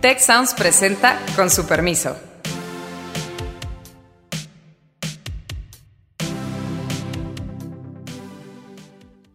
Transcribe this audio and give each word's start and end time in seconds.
Tech 0.00 0.20
Sounds 0.20 0.54
presenta 0.54 1.18
con 1.34 1.50
su 1.50 1.66
permiso. 1.66 2.16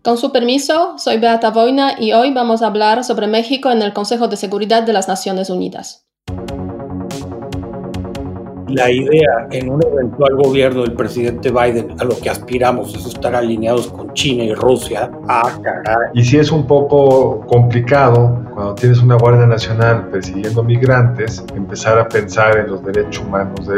Con 0.01 0.17
su 0.17 0.31
permiso, 0.31 0.97
soy 0.97 1.17
Beata 1.17 1.51
Boina 1.51 1.99
y 1.99 2.13
hoy 2.13 2.31
vamos 2.33 2.61
a 2.61 2.67
hablar 2.67 3.03
sobre 3.03 3.27
México 3.27 3.71
en 3.71 3.81
el 3.81 3.91
Consejo 3.91 4.29
de 4.29 4.37
Seguridad 4.37 4.83
de 4.83 4.93
las 4.93 5.09
Naciones 5.09 5.49
Unidas 5.49 6.02
la 8.73 8.91
idea 8.91 9.47
en 9.51 9.69
un 9.69 9.81
eventual 9.85 10.35
gobierno 10.35 10.81
del 10.81 10.93
presidente 10.93 11.51
Biden 11.51 11.95
a 11.99 12.03
lo 12.03 12.17
que 12.17 12.29
aspiramos 12.29 12.93
es 12.95 13.05
estar 13.05 13.35
alineados 13.35 13.87
con 13.87 14.13
China 14.13 14.43
y 14.43 14.53
Rusia. 14.53 15.11
Ah, 15.27 15.57
caray. 15.61 16.09
Y 16.13 16.23
si 16.23 16.37
es 16.37 16.51
un 16.51 16.65
poco 16.65 17.41
complicado 17.47 18.41
cuando 18.53 18.75
tienes 18.75 18.99
una 18.99 19.15
Guardia 19.15 19.45
Nacional 19.45 20.09
persiguiendo 20.09 20.63
migrantes, 20.63 21.43
empezar 21.55 21.99
a 21.99 22.07
pensar 22.07 22.57
en 22.57 22.67
los 22.67 22.83
derechos 22.83 23.23
humanos 23.23 23.67
de 23.67 23.75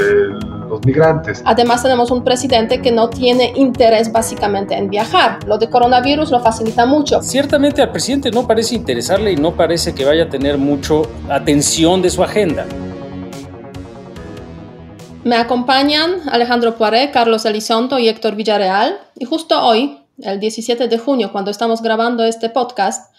los 0.70 0.86
migrantes. 0.86 1.42
Además 1.46 1.84
tenemos 1.84 2.12
un 2.12 2.24
presidente 2.24 2.82
que 2.82 2.92
no 2.92 3.10
tiene 3.10 3.54
interés 3.56 4.12
básicamente 4.12 4.76
en 4.76 4.90
viajar. 4.90 5.40
Lo 5.46 5.58
de 5.58 5.70
coronavirus 5.70 6.32
lo 6.32 6.40
facilita 6.42 6.86
mucho. 6.86 7.22
Ciertamente 7.22 7.82
al 7.82 7.92
presidente 7.92 8.32
no 8.32 8.46
parece 8.46 8.76
interesarle 8.76 9.32
y 9.32 9.36
no 9.36 9.52
parece 9.52 9.94
que 9.94 10.06
vaya 10.06 10.24
a 10.24 10.30
tener 10.30 10.58
mucho 10.58 11.04
atención 11.30 12.02
de 12.02 12.10
su 12.10 12.24
agenda. 12.24 12.66
Me 15.26 15.38
acompañan 15.38 16.30
Alejandro 16.30 16.76
Poiré, 16.76 17.10
Carlos 17.10 17.46
Elizondo 17.46 17.98
y 17.98 18.08
Héctor 18.08 18.36
Villarreal. 18.36 19.00
Y 19.16 19.26
justo 19.26 19.60
hoy, 19.60 20.00
el 20.20 20.40
17 20.40 20.88
de 20.88 21.00
junio, 21.00 21.32
cuando 21.32 21.50
estamos 21.50 21.82
grabando 21.82 22.24
este 22.24 22.48
podcast, 22.52 23.12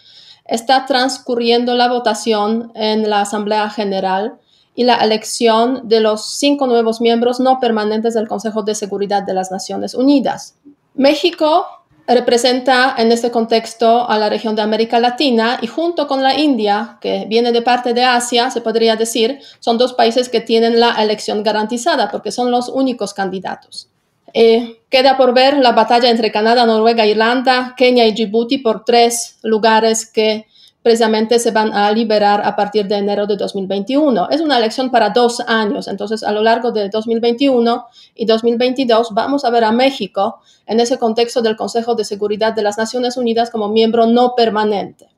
está 0.45 0.87
transcurriendo 0.87 1.75
la 1.75 1.89
votación 1.89 2.71
en 2.77 3.11
la 3.11 3.23
Asamblea 3.23 3.69
General 3.71 4.39
y 4.77 4.85
la 4.85 4.99
elección 4.99 5.89
de 5.89 5.99
los 5.99 6.39
cinco 6.39 6.69
nuevos 6.69 7.01
miembros 7.01 7.41
no 7.41 7.59
permanentes 7.59 8.15
del 8.15 8.29
Consejo 8.29 8.63
de 8.63 8.77
Seguridad 8.77 9.25
de 9.25 9.35
las 9.35 9.51
Naciones 9.51 9.93
Unidas. 9.93 10.55
México 10.95 11.67
representa 12.07 12.95
en 12.99 13.11
este 13.11 13.31
contexto 13.31 14.09
a 14.09 14.19
la 14.19 14.29
región 14.29 14.55
de 14.55 14.63
América 14.63 15.01
Latina 15.01 15.59
y 15.61 15.67
junto 15.67 16.07
con 16.07 16.23
la 16.23 16.39
India, 16.39 16.99
que 17.01 17.27
viene 17.29 17.53
de 17.53 17.63
parte 17.63 17.95
de 17.95 18.05
Asia, 18.05 18.51
se 18.51 18.61
podría 18.61 18.97
decir, 18.97 19.41
son 19.59 19.79
dos 19.79 19.93
países 19.93 20.29
que 20.29 20.41
tienen 20.41 20.79
la 20.79 20.93
elección 21.03 21.43
garantizada 21.43 22.11
porque 22.11 22.31
son 22.31 22.51
los 22.51 22.69
únicos 22.69 23.13
candidatos. 23.13 23.89
Eh, 24.33 24.81
queda 24.91 25.17
por 25.17 25.35
ver 25.35 25.57
la 25.57 25.73
batalla 25.73 26.11
entre 26.11 26.31
Canadá, 26.31 26.67
Noruega, 26.67 27.07
Irlanda, 27.07 27.75
Kenia 27.77 28.07
y 28.07 28.13
Djibouti 28.13 28.59
por 28.59 28.85
tres 28.85 29.39
lugares 29.43 30.05
que 30.05 30.47
precisamente 30.87 31.41
se 31.41 31.51
van 31.51 31.75
a 31.75 31.91
liberar 31.91 32.43
a 32.45 32.55
partir 32.55 32.87
de 32.87 32.95
enero 32.95 33.27
de 33.27 33.37
2021. 33.37 34.29
Es 34.31 34.41
una 34.41 34.57
elección 34.57 34.93
para 34.93 35.11
dos 35.11 35.41
años, 35.41 35.89
entonces 35.89 36.23
a 36.23 36.31
lo 36.31 36.45
largo 36.45 36.71
de 36.71 36.89
2021 36.89 37.87
y 38.15 38.25
2022 38.25 39.13
vamos 39.13 39.45
a 39.45 39.51
ver 39.51 39.65
a 39.65 39.73
México 39.73 40.39
en 40.65 40.79
ese 40.79 40.97
contexto 40.97 41.43
del 41.43 41.57
Consejo 41.57 41.97
de 41.97 42.05
Seguridad 42.05 42.53
de 42.53 42.63
las 42.63 42.79
Naciones 42.79 43.17
Unidas 43.17 43.51
como 43.51 43.69
miembro 43.69 44.07
no 44.07 44.37
permanente. 44.37 45.09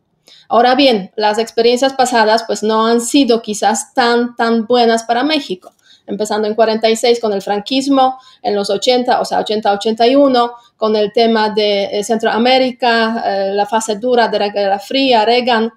Ahora 0.49 0.75
bien, 0.75 1.11
las 1.17 1.39
experiencias 1.39 1.93
pasadas 1.93 2.45
pues 2.47 2.63
no 2.63 2.87
han 2.87 3.03
sido 3.03 3.43
quizás 3.43 3.93
tan, 3.93 4.37
tan 4.37 4.67
buenas 4.67 5.03
para 5.03 5.23
México 5.23 5.73
empezando 6.09 6.49
en 6.49 6.55
46 6.55 7.21
con 7.21 7.33
el 7.33 7.43
franquismo, 7.43 8.19
en 8.43 8.55
los 8.55 8.71
80, 8.71 9.21
o 9.21 9.25
sea, 9.25 9.45
80-81, 9.45 10.53
con 10.77 10.97
el 10.97 11.13
tema 11.13 11.51
de 11.51 11.85
eh, 11.85 12.03
Centroamérica, 12.03 13.23
eh, 13.25 13.53
la 13.53 13.67
fase 13.67 13.97
dura 13.97 14.29
de 14.29 14.39
la 14.39 14.49
Guerra 14.49 14.79
Fría, 14.79 15.25
Reagan, 15.25 15.73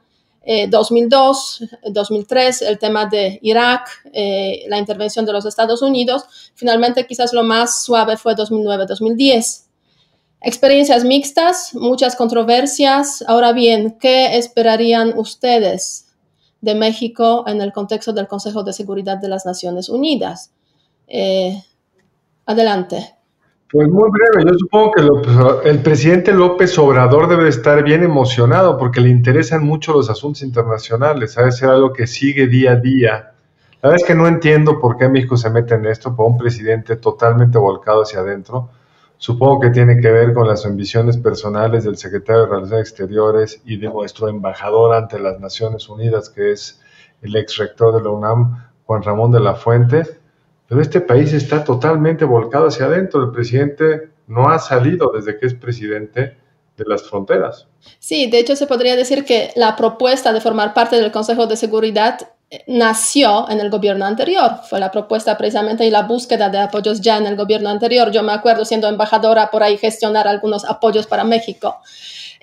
2002, 0.69 1.61
eh, 1.61 1.67
2003, 1.91 2.63
el 2.63 2.79
tema 2.79 3.05
de 3.05 3.37
Irak, 3.43 3.87
la 4.67 4.79
intervención 4.79 5.23
de 5.23 5.33
los 5.33 5.45
Estados 5.45 5.83
Unidos. 5.83 6.23
Finalmente, 6.55 7.05
quizás 7.05 7.31
lo 7.31 7.43
más 7.43 7.83
suave 7.83 8.17
fue 8.17 8.35
2009-2010. 8.35 9.65
Experiencias 10.41 11.03
mixtas, 11.03 11.75
muchas 11.75 12.15
controversias. 12.15 13.23
Ahora 13.27 13.51
bien, 13.51 13.97
¿qué 13.99 14.37
esperarían 14.37 15.13
ustedes 15.15 16.10
de 16.61 16.75
México 16.75 17.43
en 17.47 17.61
el 17.61 17.73
contexto 17.73 18.13
del 18.13 18.27
Consejo 18.27 18.63
de 18.63 18.73
Seguridad 18.73 19.17
de 19.17 19.27
las 19.27 19.45
Naciones 19.45 19.89
Unidas. 19.89 20.53
Eh, 21.07 21.61
adelante. 22.45 23.15
Pues 23.71 23.87
muy 23.87 24.09
breve, 24.11 24.51
yo 24.51 24.57
supongo 24.57 24.91
que 24.91 25.69
el 25.69 25.79
presidente 25.79 26.33
López 26.33 26.77
Obrador 26.77 27.29
debe 27.29 27.47
estar 27.47 27.83
bien 27.83 28.03
emocionado 28.03 28.77
porque 28.77 28.99
le 28.99 29.09
interesan 29.09 29.65
mucho 29.65 29.93
los 29.93 30.09
asuntos 30.09 30.43
internacionales, 30.43 31.33
sabe 31.33 31.53
ser 31.53 31.69
algo 31.69 31.93
que 31.93 32.05
sigue 32.05 32.47
día 32.47 32.73
a 32.73 32.75
día. 32.75 33.31
La 33.81 33.89
verdad 33.89 34.01
es 34.01 34.05
que 34.05 34.13
no 34.13 34.27
entiendo 34.27 34.77
por 34.79 34.97
qué 34.97 35.07
México 35.07 35.37
se 35.37 35.49
mete 35.49 35.75
en 35.75 35.85
esto, 35.85 36.13
por 36.13 36.27
un 36.27 36.37
presidente 36.37 36.97
totalmente 36.97 37.57
volcado 37.57 38.01
hacia 38.01 38.19
adentro. 38.19 38.69
Supongo 39.21 39.59
que 39.59 39.69
tiene 39.69 40.01
que 40.01 40.09
ver 40.09 40.33
con 40.33 40.47
las 40.47 40.65
ambiciones 40.65 41.15
personales 41.15 41.83
del 41.83 41.95
secretario 41.95 42.41
de 42.41 42.47
Relaciones 42.47 42.89
Exteriores 42.89 43.61
y 43.63 43.77
de 43.77 43.87
nuestro 43.87 44.27
embajador 44.27 44.95
ante 44.95 45.19
las 45.19 45.39
Naciones 45.39 45.87
Unidas, 45.89 46.27
que 46.31 46.51
es 46.51 46.81
el 47.21 47.35
ex 47.35 47.57
rector 47.57 47.93
de 47.95 48.01
la 48.01 48.09
UNAM, 48.09 48.67
Juan 48.83 49.03
Ramón 49.03 49.31
de 49.31 49.39
la 49.39 49.53
Fuente. 49.53 50.07
Pero 50.67 50.81
este 50.81 51.01
país 51.01 51.33
está 51.33 51.63
totalmente 51.63 52.25
volcado 52.25 52.65
hacia 52.65 52.87
adentro. 52.87 53.23
El 53.23 53.31
presidente 53.31 54.09
no 54.25 54.49
ha 54.49 54.57
salido 54.57 55.11
desde 55.13 55.37
que 55.37 55.45
es 55.45 55.53
presidente 55.53 56.35
de 56.75 56.85
las 56.87 57.03
fronteras. 57.03 57.67
Sí, 57.99 58.27
de 58.27 58.39
hecho 58.39 58.55
se 58.55 58.65
podría 58.65 58.95
decir 58.95 59.23
que 59.23 59.51
la 59.55 59.75
propuesta 59.75 60.33
de 60.33 60.41
formar 60.41 60.73
parte 60.73 60.95
del 60.99 61.11
Consejo 61.11 61.45
de 61.45 61.57
Seguridad 61.57 62.31
nació 62.67 63.49
en 63.49 63.59
el 63.61 63.69
gobierno 63.69 64.05
anterior. 64.05 64.59
Fue 64.69 64.79
la 64.79 64.91
propuesta 64.91 65.37
precisamente 65.37 65.85
y 65.85 65.89
la 65.89 66.03
búsqueda 66.03 66.49
de 66.49 66.59
apoyos 66.59 66.99
ya 66.99 67.17
en 67.17 67.25
el 67.25 67.35
gobierno 67.35 67.69
anterior. 67.69 68.11
Yo 68.11 68.23
me 68.23 68.33
acuerdo 68.33 68.65
siendo 68.65 68.87
embajadora 68.87 69.49
por 69.49 69.63
ahí 69.63 69.77
gestionar 69.77 70.27
algunos 70.27 70.65
apoyos 70.65 71.07
para 71.07 71.23
México. 71.23 71.77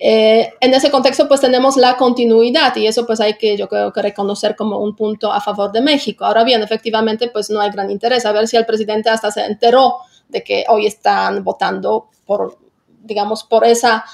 Eh, 0.01 0.51
en 0.61 0.73
ese 0.73 0.91
contexto, 0.91 1.27
pues 1.27 1.41
tenemos 1.41 1.77
la 1.77 1.97
continuidad 1.97 2.75
y 2.77 2.87
eso 2.87 3.05
pues 3.05 3.21
hay 3.21 3.35
que, 3.35 3.57
yo 3.57 3.69
creo 3.69 3.93
que 3.93 4.01
reconocer 4.01 4.55
como 4.55 4.79
un 4.79 4.95
punto 4.95 5.33
a 5.33 5.41
favor 5.41 5.73
de 5.73 5.83
México. 5.83 6.25
Ahora 6.25 6.45
bien, 6.45 6.63
efectivamente, 6.63 7.29
pues 7.29 7.51
no 7.51 7.61
hay 7.61 7.71
gran 7.71 7.91
interés. 7.91 8.25
A 8.25 8.33
ver 8.33 8.49
si 8.49 8.57
el 8.57 8.65
presidente 8.65 9.11
hasta 9.11 9.31
se 9.31 9.45
enteró 9.45 9.97
de 10.29 10.43
que 10.43 10.65
hoy 10.69 10.87
están 10.87 11.45
votando 11.45 12.09
por, 12.25 12.59
digamos, 13.03 13.45
por 13.45 13.65
esa 13.65 14.05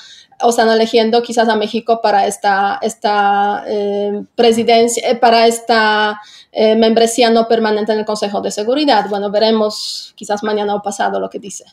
o 0.41 0.51
están 0.51 0.69
eligiendo 0.69 1.23
quizás 1.23 1.49
a 1.49 1.57
México 1.57 2.01
para 2.03 2.27
esta, 2.27 2.79
esta 2.83 3.65
eh, 3.67 4.23
presidencia, 4.35 5.09
eh, 5.09 5.17
para 5.17 5.47
esta 5.47 6.21
eh, 6.53 6.77
membresía 6.77 7.31
no 7.31 7.47
permanente 7.49 7.93
en 7.93 8.01
el 8.01 8.05
Consejo 8.05 8.41
de 8.41 8.51
Seguridad. 8.51 9.07
Bueno, 9.09 9.31
veremos 9.31 10.13
quizás 10.17 10.43
mañana 10.43 10.75
o 10.75 10.83
pasado 10.83 11.21
lo 11.21 11.31
que 11.31 11.39
dice. 11.39 11.65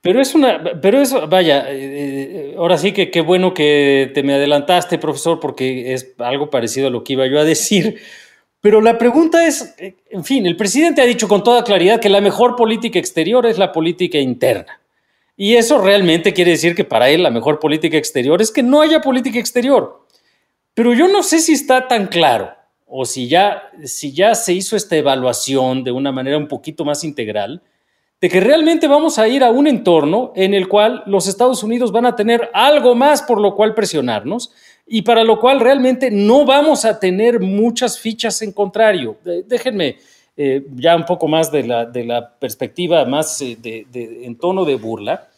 Pero 0.00 0.20
es 0.20 0.34
una, 0.34 0.62
pero 0.80 1.00
eso, 1.00 1.26
vaya, 1.28 1.66
ahora 2.56 2.78
sí 2.78 2.92
que 2.92 3.10
qué 3.10 3.20
bueno 3.20 3.54
que 3.54 4.10
te 4.14 4.22
me 4.22 4.34
adelantaste, 4.34 4.98
profesor, 4.98 5.40
porque 5.40 5.92
es 5.92 6.14
algo 6.18 6.50
parecido 6.50 6.88
a 6.88 6.90
lo 6.90 7.04
que 7.04 7.14
iba 7.14 7.26
yo 7.26 7.38
a 7.40 7.44
decir. 7.44 8.00
Pero 8.60 8.82
la 8.82 8.98
pregunta 8.98 9.46
es, 9.46 9.74
en 10.10 10.24
fin, 10.24 10.46
el 10.46 10.56
presidente 10.56 11.00
ha 11.00 11.06
dicho 11.06 11.28
con 11.28 11.42
toda 11.42 11.64
claridad 11.64 11.98
que 11.98 12.10
la 12.10 12.20
mejor 12.20 12.56
política 12.56 12.98
exterior 12.98 13.46
es 13.46 13.56
la 13.56 13.72
política 13.72 14.18
interna. 14.18 14.79
Y 15.42 15.56
eso 15.56 15.78
realmente 15.78 16.34
quiere 16.34 16.50
decir 16.50 16.74
que 16.74 16.84
para 16.84 17.08
él 17.08 17.22
la 17.22 17.30
mejor 17.30 17.60
política 17.60 17.96
exterior 17.96 18.42
es 18.42 18.50
que 18.50 18.62
no 18.62 18.82
haya 18.82 19.00
política 19.00 19.38
exterior. 19.38 20.04
Pero 20.74 20.92
yo 20.92 21.08
no 21.08 21.22
sé 21.22 21.38
si 21.38 21.54
está 21.54 21.88
tan 21.88 22.08
claro 22.08 22.50
o 22.86 23.06
si 23.06 23.26
ya, 23.26 23.62
si 23.84 24.12
ya 24.12 24.34
se 24.34 24.52
hizo 24.52 24.76
esta 24.76 24.96
evaluación 24.96 25.82
de 25.82 25.92
una 25.92 26.12
manera 26.12 26.36
un 26.36 26.46
poquito 26.46 26.84
más 26.84 27.04
integral, 27.04 27.62
de 28.20 28.28
que 28.28 28.38
realmente 28.38 28.86
vamos 28.86 29.18
a 29.18 29.28
ir 29.28 29.42
a 29.42 29.50
un 29.50 29.66
entorno 29.66 30.34
en 30.36 30.52
el 30.52 30.68
cual 30.68 31.04
los 31.06 31.26
Estados 31.26 31.62
Unidos 31.62 31.90
van 31.90 32.04
a 32.04 32.16
tener 32.16 32.50
algo 32.52 32.94
más 32.94 33.22
por 33.22 33.40
lo 33.40 33.54
cual 33.54 33.72
presionarnos 33.72 34.52
y 34.86 35.00
para 35.00 35.24
lo 35.24 35.40
cual 35.40 35.60
realmente 35.60 36.10
no 36.10 36.44
vamos 36.44 36.84
a 36.84 37.00
tener 37.00 37.40
muchas 37.40 37.98
fichas 37.98 38.42
en 38.42 38.52
contrario. 38.52 39.16
Déjenme 39.46 39.96
eh, 40.42 40.64
ya 40.74 40.96
un 40.96 41.04
poco 41.04 41.28
más 41.28 41.52
de 41.52 41.64
la, 41.64 42.34
perspectiva 42.38 43.04
más 43.04 43.42
eh, 43.42 43.58
en 43.92 44.36
tono 44.38 44.64
de 44.64 44.76
burla. 44.76 45.28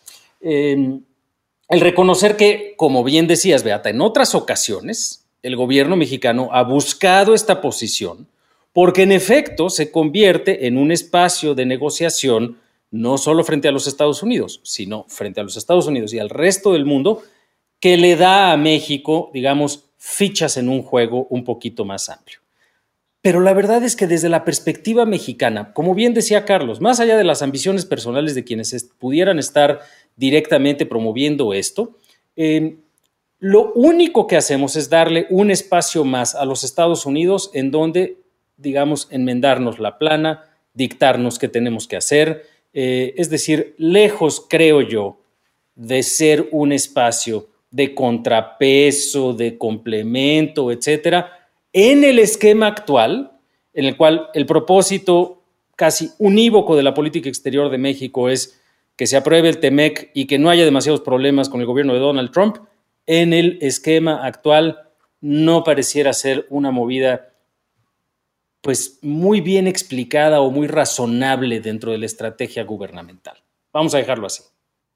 Em, 0.40 1.02
el 1.68 1.80
reconocer 1.80 2.36
que, 2.36 2.74
como 2.76 3.02
bien 3.02 3.26
decías, 3.26 3.64
Beata, 3.64 3.90
en 3.90 4.00
otras 4.00 4.36
ocasiones 4.36 5.26
el 5.42 5.56
gobierno 5.56 5.96
mexicano 5.96 6.50
ha 6.52 6.62
buscado 6.62 7.34
esta 7.34 7.60
posición 7.60 8.28
porque 8.72 9.02
en 9.02 9.10
efecto 9.10 9.70
se 9.70 9.90
convierte 9.90 10.68
en 10.68 10.78
un 10.78 10.92
espacio 10.92 11.56
de 11.56 11.66
negociación 11.66 12.58
no 12.92 13.18
solo 13.18 13.42
frente 13.42 13.66
a 13.66 13.72
los 13.72 13.88
Estados 13.88 14.22
Unidos, 14.22 14.60
sino 14.62 15.04
frente 15.08 15.40
a 15.40 15.42
los 15.42 15.56
Estados 15.56 15.88
Unidos 15.88 16.14
y 16.14 16.20
al 16.20 16.30
resto 16.30 16.74
del 16.74 16.84
mundo, 16.84 17.24
que 17.80 17.96
le 17.96 18.14
da 18.14 18.52
a 18.52 18.56
México, 18.56 19.32
digamos, 19.34 19.86
fichas 19.98 20.56
en 20.58 20.68
un 20.68 20.84
juego 20.84 21.26
un 21.28 21.42
poquito 21.42 21.84
más 21.84 22.08
amplio. 22.08 22.41
Pero 23.22 23.40
la 23.40 23.54
verdad 23.54 23.82
es 23.84 23.96
que 23.96 24.06
desde 24.06 24.28
la 24.28 24.44
perspectiva 24.44 25.06
mexicana, 25.06 25.72
como 25.72 25.94
bien 25.94 26.12
decía 26.12 26.44
Carlos, 26.44 26.80
más 26.80 27.00
allá 27.00 27.16
de 27.16 27.24
las 27.24 27.40
ambiciones 27.40 27.86
personales 27.86 28.34
de 28.34 28.44
quienes 28.44 28.90
pudieran 28.98 29.38
estar 29.38 29.80
directamente 30.16 30.84
promoviendo 30.84 31.54
esto, 31.54 31.96
eh, 32.36 32.76
lo 33.38 33.72
único 33.72 34.26
que 34.26 34.36
hacemos 34.36 34.76
es 34.76 34.90
darle 34.90 35.26
un 35.30 35.50
espacio 35.50 36.04
más 36.04 36.34
a 36.34 36.44
los 36.44 36.64
Estados 36.64 37.06
Unidos 37.06 37.50
en 37.54 37.70
donde 37.70 38.22
digamos, 38.62 39.08
enmendarnos 39.10 39.78
la 39.78 39.98
plana, 39.98 40.44
dictarnos 40.72 41.38
qué 41.38 41.48
tenemos 41.48 41.86
que 41.86 41.96
hacer. 41.96 42.46
Eh, 42.72 43.14
es 43.16 43.28
decir, 43.28 43.74
lejos, 43.76 44.46
creo 44.48 44.80
yo, 44.80 45.18
de 45.74 46.02
ser 46.02 46.48
un 46.52 46.72
espacio 46.72 47.48
de 47.70 47.94
contrapeso, 47.94 49.34
de 49.34 49.58
complemento, 49.58 50.70
etcétera, 50.70 51.41
en 51.72 52.04
el 52.04 52.18
esquema 52.18 52.66
actual, 52.66 53.38
en 53.72 53.84
el 53.86 53.96
cual 53.96 54.28
el 54.34 54.46
propósito 54.46 55.42
casi 55.76 56.10
unívoco 56.18 56.76
de 56.76 56.82
la 56.82 56.94
política 56.94 57.28
exterior 57.28 57.70
de 57.70 57.78
México 57.78 58.28
es 58.28 58.60
que 58.96 59.06
se 59.06 59.16
apruebe 59.16 59.48
el 59.48 59.58
TEMEC 59.58 60.10
y 60.14 60.26
que 60.26 60.38
no 60.38 60.50
haya 60.50 60.64
demasiados 60.64 61.00
problemas 61.00 61.48
con 61.48 61.60
el 61.60 61.66
gobierno 61.66 61.94
de 61.94 62.00
Donald 62.00 62.30
Trump, 62.30 62.58
en 63.06 63.32
el 63.32 63.58
esquema 63.62 64.24
actual 64.26 64.78
no 65.20 65.64
pareciera 65.64 66.12
ser 66.12 66.46
una 66.50 66.70
movida 66.70 67.32
pues 68.60 68.98
muy 69.02 69.40
bien 69.40 69.66
explicada 69.66 70.40
o 70.40 70.50
muy 70.50 70.68
razonable 70.68 71.60
dentro 71.60 71.90
de 71.90 71.98
la 71.98 72.06
estrategia 72.06 72.64
gubernamental. 72.64 73.36
Vamos 73.72 73.94
a 73.94 73.98
dejarlo 73.98 74.26
así. 74.26 74.44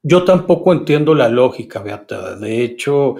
Yo 0.03 0.23
tampoco 0.23 0.71
entiendo 0.71 1.15
la 1.15 1.27
lógica, 1.27 1.81
Beata. 1.81 2.35
De 2.37 2.63
hecho, 2.63 3.15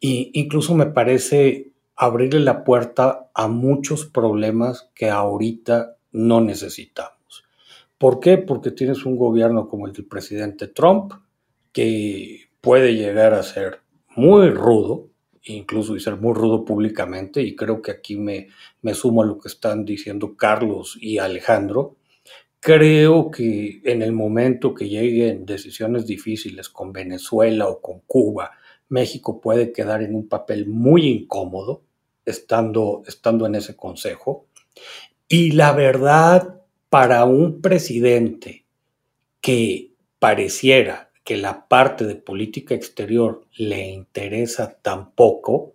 incluso 0.00 0.74
me 0.74 0.86
parece 0.86 1.71
abrirle 2.04 2.40
la 2.40 2.64
puerta 2.64 3.30
a 3.32 3.46
muchos 3.46 4.06
problemas 4.06 4.90
que 4.92 5.08
ahorita 5.08 5.98
no 6.10 6.40
necesitamos. 6.40 7.44
¿Por 7.96 8.18
qué? 8.18 8.38
Porque 8.38 8.72
tienes 8.72 9.06
un 9.06 9.16
gobierno 9.16 9.68
como 9.68 9.86
el 9.86 9.92
del 9.92 10.06
presidente 10.06 10.66
Trump, 10.66 11.12
que 11.70 12.50
puede 12.60 12.96
llegar 12.96 13.34
a 13.34 13.44
ser 13.44 13.82
muy 14.16 14.50
rudo, 14.50 15.10
incluso 15.44 15.94
y 15.94 16.00
ser 16.00 16.16
muy 16.16 16.34
rudo 16.34 16.64
públicamente, 16.64 17.40
y 17.40 17.54
creo 17.54 17.80
que 17.80 17.92
aquí 17.92 18.16
me, 18.16 18.48
me 18.80 18.94
sumo 18.94 19.22
a 19.22 19.26
lo 19.26 19.38
que 19.38 19.46
están 19.46 19.84
diciendo 19.84 20.36
Carlos 20.36 20.98
y 21.00 21.18
Alejandro. 21.18 21.98
Creo 22.58 23.30
que 23.30 23.80
en 23.84 24.02
el 24.02 24.10
momento 24.10 24.74
que 24.74 24.88
lleguen 24.88 25.46
decisiones 25.46 26.04
difíciles 26.04 26.68
con 26.68 26.92
Venezuela 26.92 27.68
o 27.68 27.80
con 27.80 28.00
Cuba, 28.08 28.50
México 28.88 29.40
puede 29.40 29.70
quedar 29.70 30.02
en 30.02 30.16
un 30.16 30.28
papel 30.28 30.66
muy 30.66 31.06
incómodo 31.06 31.82
estando, 32.24 33.02
estando 33.06 33.46
en 33.46 33.54
ese 33.54 33.76
consejo. 33.76 34.46
Y 35.28 35.52
la 35.52 35.72
verdad, 35.72 36.60
para 36.88 37.24
un 37.24 37.60
presidente 37.60 38.66
que 39.40 39.92
pareciera 40.18 41.10
que 41.24 41.36
la 41.36 41.68
parte 41.68 42.04
de 42.04 42.16
política 42.16 42.74
exterior 42.74 43.46
le 43.56 43.90
interesa 43.90 44.78
tan 44.82 45.12
poco, 45.12 45.74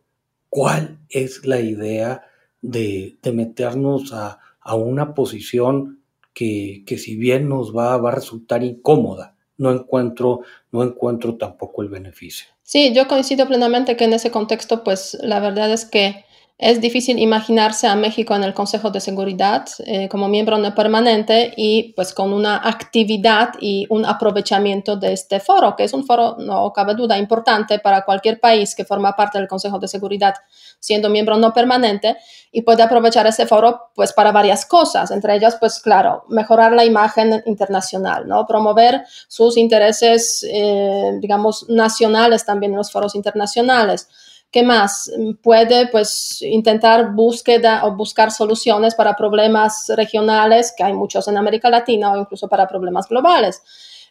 ¿cuál 0.50 1.00
es 1.10 1.46
la 1.46 1.60
idea 1.60 2.24
de, 2.62 3.18
meternos 3.34 4.14
a, 4.14 4.40
una 4.76 5.14
posición 5.14 6.02
que, 6.34 6.84
si 6.98 7.16
bien 7.16 7.48
nos 7.48 7.76
va, 7.76 7.98
va 7.98 8.12
a 8.12 8.16
resultar 8.16 8.64
incómoda? 8.64 9.36
No 9.58 9.72
encuentro, 9.72 10.42
no 10.72 10.84
encuentro 10.84 11.36
tampoco 11.36 11.82
el 11.82 11.90
beneficio. 11.90 12.48
Sí, 12.62 12.94
yo 12.94 13.08
coincido 13.08 13.48
plenamente 13.48 13.96
que 13.98 14.04
en 14.04 14.14
ese 14.14 14.30
contexto, 14.30 14.84
pues 14.84 15.18
la 15.22 15.40
verdad 15.40 15.72
es 15.72 15.86
que 15.86 16.26
es 16.60 16.82
difícil 16.82 17.20
imaginarse 17.20 17.86
a 17.86 17.96
México 17.96 18.36
en 18.36 18.44
el 18.44 18.56
Consejo 18.56 18.90
de 18.90 19.00
Seguridad 19.00 19.68
eh, 19.86 20.10
como 20.10 20.28
miembro 20.28 20.58
no 20.58 20.74
permanente 20.74 21.54
y 21.56 21.94
pues 21.94 22.14
con 22.16 22.34
una 22.34 22.68
actividad 22.68 23.50
y 23.60 23.86
un 23.92 24.06
aprovechamiento 24.06 24.96
de 24.96 25.14
este 25.14 25.40
foro, 25.40 25.76
que 25.76 25.84
es 25.84 25.94
un 25.94 26.04
foro, 26.04 26.36
no 26.40 26.74
cabe 26.74 26.96
duda, 26.96 27.16
importante 27.16 27.78
para 27.78 28.04
cualquier 28.04 28.40
país 28.40 28.74
que 28.74 28.86
forma 28.86 29.16
parte 29.16 29.38
del 29.38 29.48
Consejo 29.48 29.78
de 29.78 29.88
Seguridad 29.88 30.34
siendo 30.80 31.10
miembro 31.10 31.38
no 31.38 31.54
permanente 31.54 32.18
y 32.52 32.64
puede 32.64 32.82
aprovechar 32.82 33.28
ese 33.28 33.46
foro 33.46 33.92
pues 33.94 34.12
para 34.12 34.32
varias 34.32 34.66
cosas, 34.66 35.12
entre 35.12 35.36
ellas 35.36 35.58
pues 35.60 35.80
claro, 35.80 36.26
mejorar 36.28 36.74
la 36.74 36.86
imagen 36.86 37.44
internacional, 37.46 38.28
¿no? 38.28 38.48
Promover 38.48 39.04
sus 39.28 39.58
intereses, 39.58 40.44
eh, 40.50 41.20
digamos, 41.22 41.70
nacionales 41.70 42.46
también 42.46 42.72
en 42.72 42.78
los 42.78 42.92
foros 42.92 43.14
internacionales 43.14 44.08
¿Qué 44.52 44.64
más? 44.64 45.12
Puede 45.44 45.88
pues 45.88 46.42
intentar 46.42 47.12
búsqueda 47.14 47.86
o 47.86 47.96
buscar 47.96 48.32
soluciones 48.32 48.96
para 48.96 49.16
problemas 49.16 49.92
regionales, 49.96 50.74
que 50.76 50.84
hay 50.84 50.94
muchos 50.94 51.28
en 51.28 51.38
América 51.38 51.70
Latina 51.70 52.14
o 52.14 52.18
incluso 52.18 52.48
para 52.48 52.68
problemas 52.68 53.10
globales. 53.10 53.62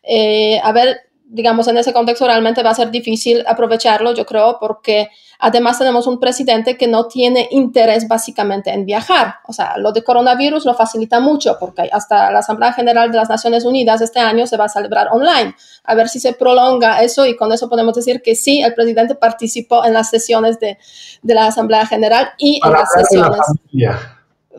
Eh, 0.02 0.60
a 0.62 0.72
ver, 0.72 1.00
digamos, 1.28 1.66
en 1.68 1.76
ese 1.76 1.92
contexto 1.92 2.26
realmente 2.26 2.62
va 2.62 2.70
a 2.70 2.74
ser 2.74 2.90
difícil 2.90 3.44
aprovecharlo, 3.46 4.14
yo 4.14 4.24
creo, 4.24 4.58
porque 4.60 5.08
además 5.40 5.78
tenemos 5.78 6.06
un 6.06 6.20
presidente 6.20 6.76
que 6.76 6.86
no 6.86 7.08
tiene 7.08 7.48
interés 7.50 8.06
básicamente 8.06 8.70
en 8.70 8.86
viajar. 8.86 9.36
O 9.46 9.52
sea, 9.52 9.76
lo 9.76 9.92
de 9.92 10.04
coronavirus 10.04 10.64
lo 10.64 10.74
facilita 10.74 11.18
mucho, 11.18 11.56
porque 11.58 11.88
hasta 11.92 12.30
la 12.30 12.38
Asamblea 12.38 12.72
General 12.72 13.10
de 13.10 13.18
las 13.18 13.28
Naciones 13.28 13.64
Unidas 13.64 14.00
este 14.00 14.20
año 14.20 14.46
se 14.46 14.56
va 14.56 14.66
a 14.66 14.68
celebrar 14.68 15.08
online. 15.10 15.54
A 15.84 15.94
ver 15.94 16.08
si 16.08 16.20
se 16.20 16.32
prolonga 16.32 17.02
eso 17.02 17.26
y 17.26 17.36
con 17.36 17.52
eso 17.52 17.68
podemos 17.68 17.94
decir 17.94 18.22
que 18.22 18.34
sí, 18.36 18.62
el 18.62 18.74
presidente 18.74 19.16
participó 19.16 19.84
en 19.84 19.94
las 19.94 20.10
sesiones 20.10 20.60
de, 20.60 20.78
de 21.22 21.34
la 21.34 21.46
Asamblea 21.46 21.86
General 21.86 22.30
y 22.38 22.60
en 22.64 22.72
las 22.72 22.92
sesiones 22.92 23.40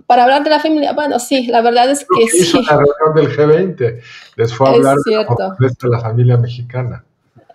para 0.06 0.24
hablar 0.24 0.44
de 0.44 0.50
la 0.50 0.60
familia, 0.60 0.94
bueno, 0.94 1.20
sí, 1.20 1.48
la 1.48 1.62
verdad 1.62 1.90
es 1.90 2.06
que, 2.06 2.28
sí. 2.28 2.38
Hizo 2.40 2.62
la 2.62 2.78
reunión 2.78 3.16
del 3.16 3.36
G20, 3.36 4.02
les 4.36 4.54
fue 4.54 4.70
a 4.70 4.72
hablar 4.74 4.98
de 5.06 5.90
la 5.90 6.00
familia 6.00 6.38
mexicana. 6.38 7.04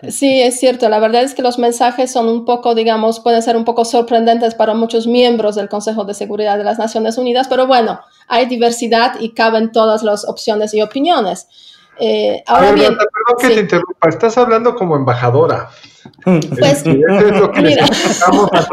Sí, 0.08 0.40
es 0.42 0.58
cierto. 0.58 0.88
La 0.88 0.98
verdad 0.98 1.22
es 1.22 1.32
que 1.32 1.42
los 1.42 1.60
mensajes 1.60 2.10
son 2.10 2.28
un 2.28 2.44
poco, 2.44 2.74
digamos, 2.74 3.20
pueden 3.20 3.40
ser 3.40 3.56
un 3.56 3.64
poco 3.64 3.84
sorprendentes 3.84 4.56
para 4.56 4.74
muchos 4.74 5.06
miembros 5.06 5.54
del 5.54 5.68
Consejo 5.68 6.04
de 6.04 6.14
Seguridad 6.14 6.58
de 6.58 6.64
las 6.64 6.78
Naciones 6.78 7.18
Unidas, 7.18 7.46
pero 7.48 7.68
bueno, 7.68 8.00
hay 8.26 8.46
diversidad 8.46 9.20
y 9.20 9.30
caben 9.30 9.70
todas 9.70 10.02
las 10.02 10.28
opciones 10.28 10.74
y 10.74 10.82
opiniones. 10.82 11.46
Eh, 11.98 12.42
ahora 12.46 12.72
bien, 12.72 12.96
perdón 12.96 13.40
que 13.40 13.48
te 13.48 13.60
interrumpa, 13.60 14.08
estás 14.08 14.38
hablando 14.38 14.74
como 14.74 14.96
embajadora. 14.96 15.68
Pues, 16.24 16.42
es 16.86 17.40
lo 17.40 17.50
que 17.52 17.60
les 17.60 17.78
explicamos, 17.78 18.50
a 18.52 18.66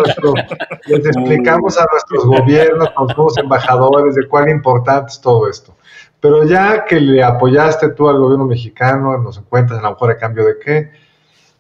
les 0.88 1.06
explicamos 1.06 1.78
a 1.78 1.86
nuestros 1.92 2.26
gobiernos, 2.26 2.90
a 2.96 3.04
los 3.18 3.38
embajadores, 3.38 4.16
de 4.16 4.28
cuán 4.28 4.50
importante 4.50 5.12
es 5.12 5.22
todo 5.22 5.50
esto. 5.50 5.76
Pero 6.20 6.44
ya 6.46 6.86
que 6.86 7.00
le 7.00 7.24
apoyaste 7.24 7.90
tú 7.90 8.10
al 8.10 8.18
gobierno 8.18 8.46
mexicano, 8.46 9.18
nos 9.18 9.38
encuentras 9.38 9.80
a 9.80 9.84
lo 9.84 9.92
mejor 9.92 10.12
a 10.12 10.18
cambio 10.18 10.46
de 10.46 10.60
qué, 10.64 10.92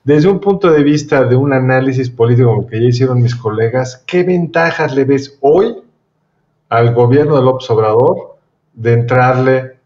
desde 0.04 0.30
un 0.30 0.40
punto 0.40 0.72
de 0.72 0.84
vista 0.84 1.24
de 1.24 1.36
un 1.36 1.54
análisis 1.54 2.10
político 2.10 2.50
como 2.50 2.68
que 2.68 2.82
ya 2.82 2.88
hicieron 2.88 3.22
mis 3.22 3.36
colegas, 3.36 4.04
¿qué 4.08 4.24
ventajas 4.24 4.96
le 4.96 5.06
ves 5.06 5.38
hoy 5.42 5.78
al 6.70 6.94
gobierno 6.94 7.36
del 7.36 7.46
López 7.46 7.70
Obrador 7.70 8.38
de 8.74 8.94
entrarle 8.94 9.78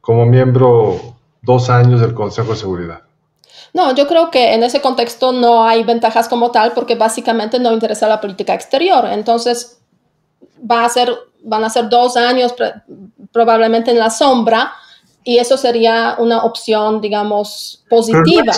como 0.00 0.26
miembro 0.26 1.16
dos 1.42 1.70
años 1.70 2.00
del 2.00 2.14
Consejo 2.14 2.52
de 2.52 2.56
Seguridad? 2.56 3.02
No, 3.72 3.94
yo 3.94 4.06
creo 4.06 4.30
que 4.30 4.54
en 4.54 4.62
ese 4.62 4.80
contexto 4.80 5.32
no 5.32 5.64
hay 5.64 5.84
ventajas 5.84 6.28
como 6.28 6.50
tal 6.50 6.72
porque 6.72 6.96
básicamente 6.96 7.58
no 7.58 7.72
interesa 7.72 8.08
la 8.08 8.20
política 8.20 8.54
exterior. 8.54 9.06
Entonces, 9.06 9.80
va 10.68 10.84
a 10.84 10.88
ser, 10.88 11.12
van 11.42 11.64
a 11.64 11.70
ser 11.70 11.88
dos 11.88 12.16
años 12.16 12.54
probablemente 13.32 13.90
en 13.90 13.98
la 13.98 14.10
sombra 14.10 14.72
y 15.22 15.38
eso 15.38 15.56
sería 15.56 16.16
una 16.18 16.44
opción, 16.44 17.00
digamos, 17.00 17.84
positiva. 17.88 18.54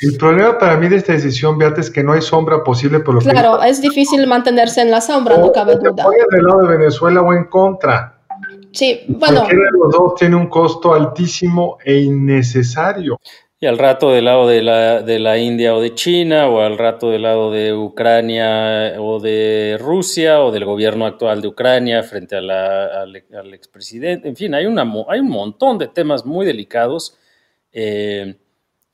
El 0.00 0.16
problema 0.16 0.58
para 0.58 0.76
mí 0.76 0.88
de 0.88 0.96
esta 0.96 1.12
decisión, 1.12 1.58
Beata, 1.58 1.80
es 1.80 1.90
que 1.90 2.02
no 2.02 2.14
hay 2.14 2.22
sombra 2.22 2.64
posible 2.64 3.00
por 3.00 3.14
lo 3.14 3.20
Claro, 3.20 3.62
es 3.62 3.80
difícil 3.80 4.26
mantenerse 4.26 4.80
en 4.80 4.90
la 4.90 5.00
sombra, 5.00 5.36
no 5.36 5.52
cabe 5.52 5.76
duda. 5.76 6.06
del 6.30 6.42
lado 6.44 6.62
de 6.62 6.78
Venezuela 6.78 7.20
o 7.20 7.32
en 7.34 7.44
contra. 7.44 8.21
Sí, 8.72 9.00
bueno. 9.08 9.40
Cualquiera 9.40 9.64
de 9.64 9.78
los 9.78 9.92
dos 9.92 10.14
tiene 10.16 10.36
un 10.36 10.48
costo 10.48 10.94
altísimo 10.94 11.78
e 11.84 11.98
innecesario 11.98 13.18
y 13.62 13.66
al 13.66 13.78
rato 13.78 14.10
del 14.10 14.24
lado 14.24 14.48
de 14.48 14.60
la, 14.60 15.02
de 15.02 15.20
la 15.20 15.38
India 15.38 15.72
o 15.76 15.80
de 15.80 15.94
China, 15.94 16.48
o 16.48 16.62
al 16.62 16.76
rato 16.76 17.10
del 17.10 17.22
lado 17.22 17.52
de 17.52 17.72
Ucrania 17.72 18.94
o 18.98 19.20
de 19.20 19.78
Rusia, 19.78 20.42
o 20.42 20.50
del 20.50 20.64
gobierno 20.64 21.06
actual 21.06 21.40
de 21.40 21.46
Ucrania 21.46 22.02
frente 22.02 22.34
a 22.34 22.40
la, 22.40 23.02
al, 23.02 23.54
expresidente. 23.54 24.28
En 24.28 24.34
fin, 24.34 24.52
hay, 24.52 24.66
una, 24.66 24.82
hay 25.06 25.20
un 25.20 25.28
montón 25.28 25.78
de 25.78 25.86
temas 25.86 26.26
muy 26.26 26.44
delicados 26.44 27.16
eh, 27.70 28.34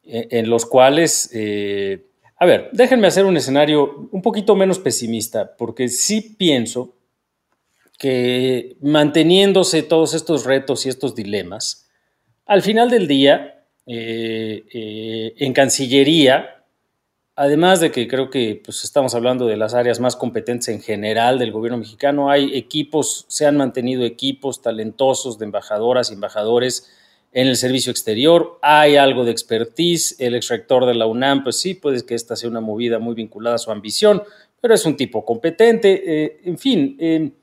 en 0.02 0.50
los 0.50 0.66
cuales, 0.66 1.30
eh, 1.32 2.04
a 2.36 2.44
ver, 2.44 2.68
déjenme 2.72 3.06
hacer 3.06 3.24
un 3.24 3.38
escenario 3.38 4.06
un 4.12 4.20
poquito 4.20 4.54
menos 4.54 4.78
pesimista, 4.78 5.56
porque 5.56 5.88
sí 5.88 6.36
pienso 6.38 6.97
que 7.98 8.76
manteniéndose 8.80 9.82
todos 9.82 10.14
estos 10.14 10.44
retos 10.44 10.86
y 10.86 10.88
estos 10.88 11.14
dilemas, 11.14 11.88
al 12.46 12.62
final 12.62 12.88
del 12.88 13.06
día, 13.08 13.66
eh, 13.86 14.64
eh, 14.72 15.34
en 15.36 15.52
Cancillería, 15.52 16.64
además 17.34 17.80
de 17.80 17.90
que 17.90 18.08
creo 18.08 18.30
que 18.30 18.60
pues, 18.64 18.84
estamos 18.84 19.14
hablando 19.14 19.46
de 19.46 19.56
las 19.56 19.74
áreas 19.74 20.00
más 20.00 20.16
competentes 20.16 20.68
en 20.68 20.80
general 20.80 21.38
del 21.38 21.52
gobierno 21.52 21.78
mexicano, 21.78 22.30
hay 22.30 22.56
equipos, 22.56 23.26
se 23.28 23.46
han 23.46 23.56
mantenido 23.56 24.04
equipos 24.04 24.62
talentosos 24.62 25.38
de 25.38 25.46
embajadoras 25.46 26.10
y 26.10 26.14
embajadores 26.14 26.90
en 27.32 27.48
el 27.48 27.56
servicio 27.56 27.90
exterior, 27.90 28.58
hay 28.62 28.96
algo 28.96 29.24
de 29.24 29.32
expertise, 29.32 30.16
el 30.18 30.34
ex 30.34 30.48
rector 30.48 30.86
de 30.86 30.94
la 30.94 31.06
UNAM, 31.06 31.44
pues 31.44 31.58
sí, 31.58 31.74
puede 31.74 32.04
que 32.06 32.14
esta 32.14 32.36
sea 32.36 32.48
una 32.48 32.60
movida 32.60 32.98
muy 32.98 33.14
vinculada 33.14 33.56
a 33.56 33.58
su 33.58 33.70
ambición, 33.70 34.22
pero 34.60 34.74
es 34.74 34.86
un 34.86 34.96
tipo 34.96 35.24
competente, 35.24 36.24
eh, 36.24 36.40
en 36.44 36.58
fin, 36.58 37.36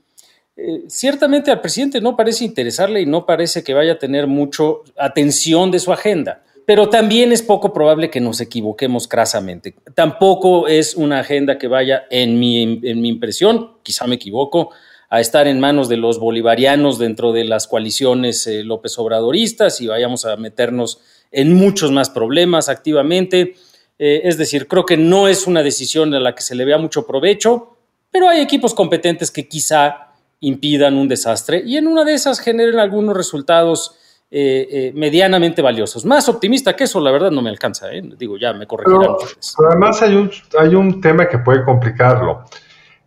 eh, 0.57 0.83
ciertamente 0.87 1.51
al 1.51 1.61
presidente 1.61 1.99
no 1.99 2.15
parece 2.15 2.45
interesarle 2.45 3.01
y 3.01 3.05
no 3.05 3.25
parece 3.25 3.63
que 3.63 3.73
vaya 3.73 3.93
a 3.93 3.99
tener 3.99 4.27
mucho 4.27 4.83
atención 4.97 5.71
de 5.71 5.79
su 5.79 5.91
agenda. 5.91 6.43
Pero 6.65 6.89
también 6.89 7.31
es 7.31 7.43
poco 7.43 7.73
probable 7.73 8.09
que 8.09 8.19
nos 8.19 8.41
equivoquemos 8.41 9.07
crasamente. 9.07 9.75
Tampoco 9.93 10.67
es 10.67 10.95
una 10.95 11.19
agenda 11.19 11.59
que 11.59 11.67
vaya, 11.67 12.05
en 12.09 12.39
mi, 12.39 12.79
en 12.81 13.01
mi 13.01 13.09
impresión, 13.09 13.73
quizá 13.83 14.07
me 14.07 14.15
equivoco, 14.15 14.71
a 15.09 15.19
estar 15.19 15.47
en 15.47 15.59
manos 15.59 15.89
de 15.89 15.97
los 15.97 16.19
bolivarianos 16.19 16.97
dentro 16.97 17.31
de 17.33 17.43
las 17.43 17.67
coaliciones 17.67 18.47
eh, 18.47 18.63
López 18.63 18.97
Obradoristas 18.97 19.79
y 19.79 19.87
vayamos 19.87 20.25
a 20.25 20.35
meternos 20.37 20.99
en 21.31 21.53
muchos 21.53 21.91
más 21.91 22.09
problemas 22.09 22.67
activamente. 22.69 23.55
Eh, 23.99 24.21
es 24.23 24.37
decir, 24.37 24.67
creo 24.67 24.85
que 24.85 24.97
no 24.97 25.27
es 25.27 25.45
una 25.45 25.61
decisión 25.61 26.13
a 26.15 26.19
la 26.19 26.33
que 26.33 26.41
se 26.41 26.55
le 26.55 26.65
vea 26.65 26.79
mucho 26.79 27.05
provecho, 27.05 27.77
pero 28.09 28.27
hay 28.27 28.41
equipos 28.41 28.73
competentes 28.73 29.29
que 29.29 29.47
quizá 29.47 30.14
impidan 30.39 30.95
un 30.95 31.07
desastre 31.07 31.61
y 31.65 31.77
en 31.77 31.87
una 31.87 32.03
de 32.03 32.13
esas 32.13 32.39
generen 32.39 32.79
algunos 32.79 33.15
resultados 33.15 33.95
eh, 34.31 34.91
medianamente 34.95 35.61
valiosos. 35.61 36.03
Más 36.03 36.27
optimista 36.27 36.75
que 36.75 36.85
eso, 36.85 36.99
la 36.99 37.11
verdad, 37.11 37.31
no 37.31 37.41
me 37.41 37.49
alcanza. 37.49 37.87
Digo, 38.17 38.37
ya 38.37 38.53
me 38.53 38.67
corregirán. 38.67 39.15
Pero, 39.17 39.69
además 39.69 40.01
hay 40.01 40.15
un, 40.15 40.31
hay 40.59 40.75
un 40.75 40.99
tema 40.99 41.27
que 41.27 41.37
puede 41.37 41.63
complicarlo. 41.63 42.43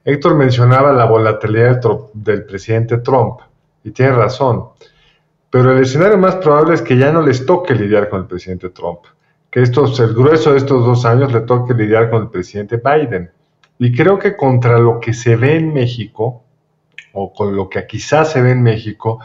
Héctor 0.04 0.37
mencionaba 0.37 0.92
la 0.92 1.04
volatilidad 1.04 1.82
del 2.14 2.44
presidente 2.44 2.99
Trump, 2.99 3.40
y 3.85 3.90
tiene 3.90 4.12
razón, 4.12 4.64
pero 5.50 5.73
el 5.73 5.82
escenario 5.82 6.18
más 6.18 6.37
probable 6.37 6.75
es 6.75 6.82
que 6.82 6.97
ya 6.97 7.12
no 7.12 7.23
les 7.23 7.44
toque 7.44 7.75
lidiar 7.75 8.08
con 8.08 8.20
el 8.20 8.26
presidente 8.26 8.70
Trump, 8.70 9.00
que 9.50 9.61
estos, 9.61 9.99
el 10.00 10.14
grueso 10.14 10.52
de 10.52 10.58
estos 10.58 10.85
dos 10.85 11.04
años 11.04 11.32
le 11.32 11.40
toque 11.40 11.75
lidiar 11.75 12.11
con 12.11 12.23
el 12.23 12.28
presidente 12.28 12.80
Biden. 12.82 13.30
Y 13.78 13.94
creo 13.94 14.18
que 14.18 14.37
contra 14.37 14.78
lo 14.78 14.99
que 14.99 15.14
se 15.14 15.37
ve 15.37 15.56
en 15.56 15.73
México, 15.73 16.42
o 17.12 17.32
con 17.32 17.54
lo 17.56 17.68
que 17.68 17.86
quizás 17.86 18.32
se 18.32 18.42
ve 18.42 18.52
en 18.52 18.62
México, 18.62 19.20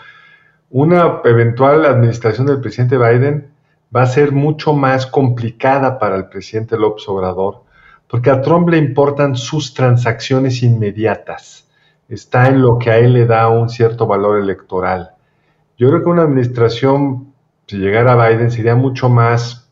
una 0.69 1.21
eventual 1.23 1.85
administración 1.85 2.47
del 2.47 2.59
presidente 2.59 2.97
Biden 2.97 3.51
va 3.95 4.03
a 4.03 4.07
ser 4.07 4.31
mucho 4.31 4.73
más 4.73 5.05
complicada 5.05 5.99
para 5.99 6.15
el 6.15 6.27
presidente 6.27 6.77
López 6.77 7.07
Obrador, 7.07 7.63
porque 8.07 8.31
a 8.31 8.41
Trump 8.41 8.69
le 8.69 8.77
importan 8.77 9.35
sus 9.35 9.73
transacciones 9.73 10.63
inmediatas. 10.63 11.69
Está 12.09 12.47
en 12.47 12.61
lo 12.61 12.77
que 12.77 12.91
a 12.91 12.97
él 12.97 13.13
le 13.13 13.25
da 13.25 13.49
un 13.49 13.69
cierto 13.69 14.07
valor 14.07 14.39
electoral. 14.39 15.11
Yo 15.77 15.89
creo 15.89 16.03
que 16.03 16.09
una 16.09 16.23
administración, 16.23 17.33
si 17.67 17.77
llegara 17.77 18.13
a 18.13 18.29
Biden, 18.29 18.51
sería 18.51 18.75
mucho 18.75 19.09
más 19.09 19.69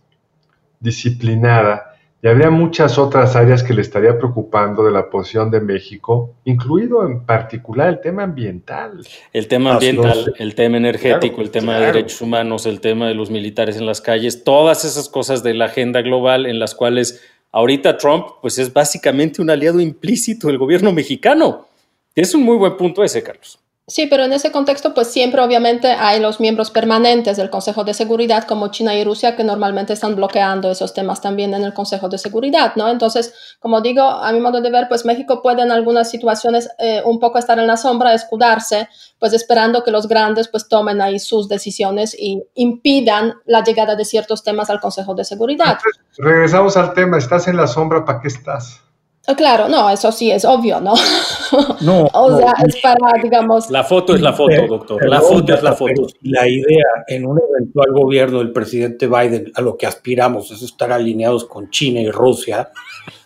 disciplinada 0.80 1.91
y 2.24 2.28
habría 2.28 2.50
muchas 2.50 2.98
otras 2.98 3.36
áreas 3.36 3.64
que 3.64 3.74
le 3.74 3.82
estaría 3.82 4.18
preocupando 4.18 4.84
de 4.84 4.92
la 4.92 5.10
posición 5.10 5.50
de 5.50 5.60
México, 5.60 6.36
incluido 6.46 7.06
en 7.06 7.26
particular 7.26 7.90
el 7.90 8.02
tema 8.02 8.24
ambiental. 8.24 9.06
El 9.34 9.48
tema 9.48 9.74
ambiental, 9.74 10.34
el 10.38 10.56
tema 10.56 10.78
energético, 10.78 11.42
el 11.42 11.50
tema 11.50 11.80
de 11.80 11.88
derechos 11.88 12.22
humanos, 12.22 12.66
el 12.66 12.80
tema 12.80 13.08
de 13.08 13.16
los 13.16 13.32
militares 13.32 13.78
en 13.78 13.86
las 13.86 14.02
calles, 14.02 14.44
todas 14.44 14.86
esas 14.86 15.10
cosas 15.10 15.42
de 15.42 15.54
la 15.54 15.66
agenda 15.66 16.02
global 16.02 16.46
en 16.46 16.60
las 16.60 16.76
cuales 16.76 17.22
Ahorita 17.54 17.98
Trump, 17.98 18.28
pues 18.42 18.58
es 18.60 18.72
básicamente 18.72 19.42
un 19.42 19.50
aliado 19.50 19.82
implícito 19.82 20.48
del 20.48 20.58
gobierno 20.58 20.94
mexicano. 20.94 21.68
Es 22.16 22.34
un 22.34 22.44
muy 22.44 22.56
buen 22.56 22.78
punto 22.78 23.04
ese, 23.04 23.22
Carlos. 23.22 23.60
Sí, 23.88 24.06
pero 24.06 24.24
en 24.24 24.32
ese 24.32 24.52
contexto, 24.52 24.94
pues 24.94 25.08
siempre 25.08 25.42
obviamente 25.42 25.88
hay 25.90 26.20
los 26.20 26.40
miembros 26.40 26.72
permanentes 26.72 27.36
del 27.36 27.50
Consejo 27.50 27.84
de 27.84 27.94
Seguridad, 27.94 28.46
como 28.46 28.70
China 28.70 28.96
y 28.96 29.04
Rusia, 29.04 29.36
que 29.36 29.44
normalmente 29.44 29.92
están 29.94 30.16
bloqueando 30.16 30.70
esos 30.72 30.94
temas 30.94 31.20
también 31.20 31.54
en 31.54 31.64
el 31.64 31.74
Consejo 31.74 32.08
de 32.08 32.18
Seguridad, 32.18 32.74
¿no? 32.76 32.88
Entonces, 32.88 33.34
como 33.60 33.82
digo, 33.82 34.04
a 34.04 34.32
mi 34.32 34.40
modo 34.40 34.62
de 34.62 34.70
ver, 34.70 34.88
pues 34.88 35.04
México 35.04 35.42
puede 35.42 35.64
en 35.64 35.72
algunas 35.72 36.10
situaciones 36.10 36.70
eh, 36.78 37.02
un 37.04 37.20
poco 37.20 37.40
estar 37.40 37.60
en 37.60 37.68
la 37.68 37.76
sombra, 37.76 38.14
escudarse, 38.14 38.88
pues 39.20 39.34
esperando 39.34 39.84
que 39.84 39.92
los 39.92 40.08
grandes 40.08 40.48
pues 40.48 40.70
tomen 40.70 41.02
ahí 41.02 41.20
sus 41.20 41.50
decisiones 41.50 42.16
y 42.18 42.42
impidan 42.54 43.34
la 43.46 43.64
llegada 43.64 43.96
de 43.96 44.06
ciertos 44.06 44.44
temas 44.44 44.70
al 44.70 44.80
Consejo 44.80 45.16
de 45.16 45.26
Seguridad. 45.26 45.80
regresamos 46.18 46.78
al 46.78 46.94
tema, 46.94 47.18
¿estás 47.18 47.48
en 47.48 47.58
la 47.58 47.68
sombra? 47.68 48.06
¿Para 48.06 48.22
qué 48.22 48.28
estás? 48.28 48.82
Ah, 49.28 49.36
claro, 49.36 49.70
no, 49.70 49.88
eso 49.90 50.12
sí 50.12 50.32
es 50.32 50.46
obvio, 50.46 50.82
¿no? 50.82 50.94
No. 51.82 52.08
o 52.14 52.38
sea, 52.38 52.54
es 52.66 52.78
para, 52.82 53.22
digamos. 53.22 53.70
La 53.70 53.84
foto 53.84 54.16
es 54.16 54.22
la 54.22 54.34
foto, 54.34 54.68
doctor. 54.68 55.08
La 55.08 55.20
foto 55.20 55.54
es 55.54 55.62
la 55.62 55.74
foto. 55.74 56.08
La 56.22 56.48
idea 56.48 56.86
en 57.08 57.26
un 57.26 57.40
eventual 57.50 57.92
gobierno 57.92 58.40
del 58.40 58.52
presidente 58.52 59.08
Biden 59.08 59.52
a 59.54 59.62
lo 59.62 59.76
que 59.78 59.86
aspiramos 59.86 60.50
es 60.52 60.62
estar 60.62 60.92
alineados 60.92 61.46
con 61.46 61.70
China 61.70 62.00
y 62.00 62.10
Rusia. 62.10 62.70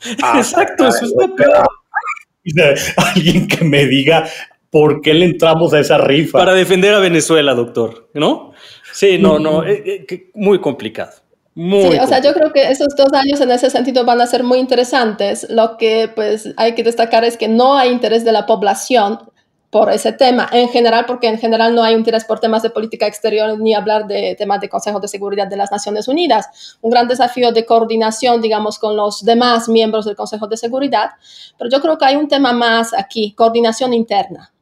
Exacto, 0.35 0.87
eso 0.87 1.05
está 1.05 1.27
peor. 1.35 1.67
Alguien 2.97 3.47
que 3.47 3.63
me 3.63 3.85
diga 3.85 4.25
por 4.69 5.01
qué 5.01 5.13
le 5.13 5.25
entramos 5.25 5.73
a 5.73 5.79
esa 5.79 5.97
rifa. 5.99 6.39
Para 6.39 6.53
defender 6.53 6.93
a 6.93 6.99
Venezuela, 6.99 7.53
doctor, 7.53 8.09
¿no? 8.13 8.53
Sí, 8.91 9.17
no, 9.17 9.39
no, 9.39 9.63
eh, 9.63 10.05
eh, 10.09 10.31
muy 10.33 10.59
complicado 10.59 11.24
sí, 11.55 11.97
o 12.01 12.07
sea, 12.07 12.21
yo 12.21 12.33
creo 12.33 12.51
que 12.51 12.69
esos 12.69 12.95
dos 12.97 13.13
años 13.13 13.39
en 13.39 13.49
ese 13.49 13.69
sentido 13.69 14.03
van 14.03 14.19
a 14.19 14.27
ser 14.27 14.43
muy 14.43 14.59
interesantes. 14.59 15.47
Lo 15.49 15.77
que 15.77 16.09
pues 16.13 16.53
hay 16.57 16.75
que 16.75 16.83
destacar 16.83 17.23
es 17.23 17.37
que 17.37 17.47
no 17.47 17.77
hay 17.77 17.91
interés 17.91 18.25
de 18.25 18.33
la 18.33 18.45
población 18.45 19.19
por 19.69 19.91
ese 19.91 20.13
tema 20.13 20.47
en 20.53 20.69
general, 20.69 21.05
porque 21.05 21.27
en 21.27 21.37
general 21.37 21.75
no 21.75 21.83
hay 21.83 21.95
interés 21.95 22.23
por 22.23 22.39
temas 22.39 22.63
de 22.63 22.69
política 22.69 23.07
exterior 23.07 23.59
ni 23.59 23.73
hablar 23.73 24.07
de 24.07 24.35
temas 24.37 24.61
de 24.61 24.69
Consejo 24.69 24.99
de 25.01 25.09
Seguridad 25.09 25.47
de 25.47 25.57
las 25.57 25.71
Naciones 25.71 26.07
Unidas. 26.07 26.77
Un 26.81 26.91
gran 26.91 27.07
desafío 27.07 27.51
de 27.51 27.65
coordinación, 27.65 28.41
digamos, 28.41 28.79
con 28.79 28.95
los 28.95 29.23
demás 29.25 29.67
miembros 29.67 30.05
del 30.05 30.15
Consejo 30.15 30.47
de 30.47 30.55
Seguridad. 30.55 31.11
Pero 31.57 31.69
yo 31.69 31.81
creo 31.81 31.97
que 31.97 32.05
hay 32.05 32.15
un 32.15 32.27
tema 32.27 32.53
más 32.53 32.93
aquí, 32.93 33.33
coordinación 33.33 33.93
interna. 33.93 34.53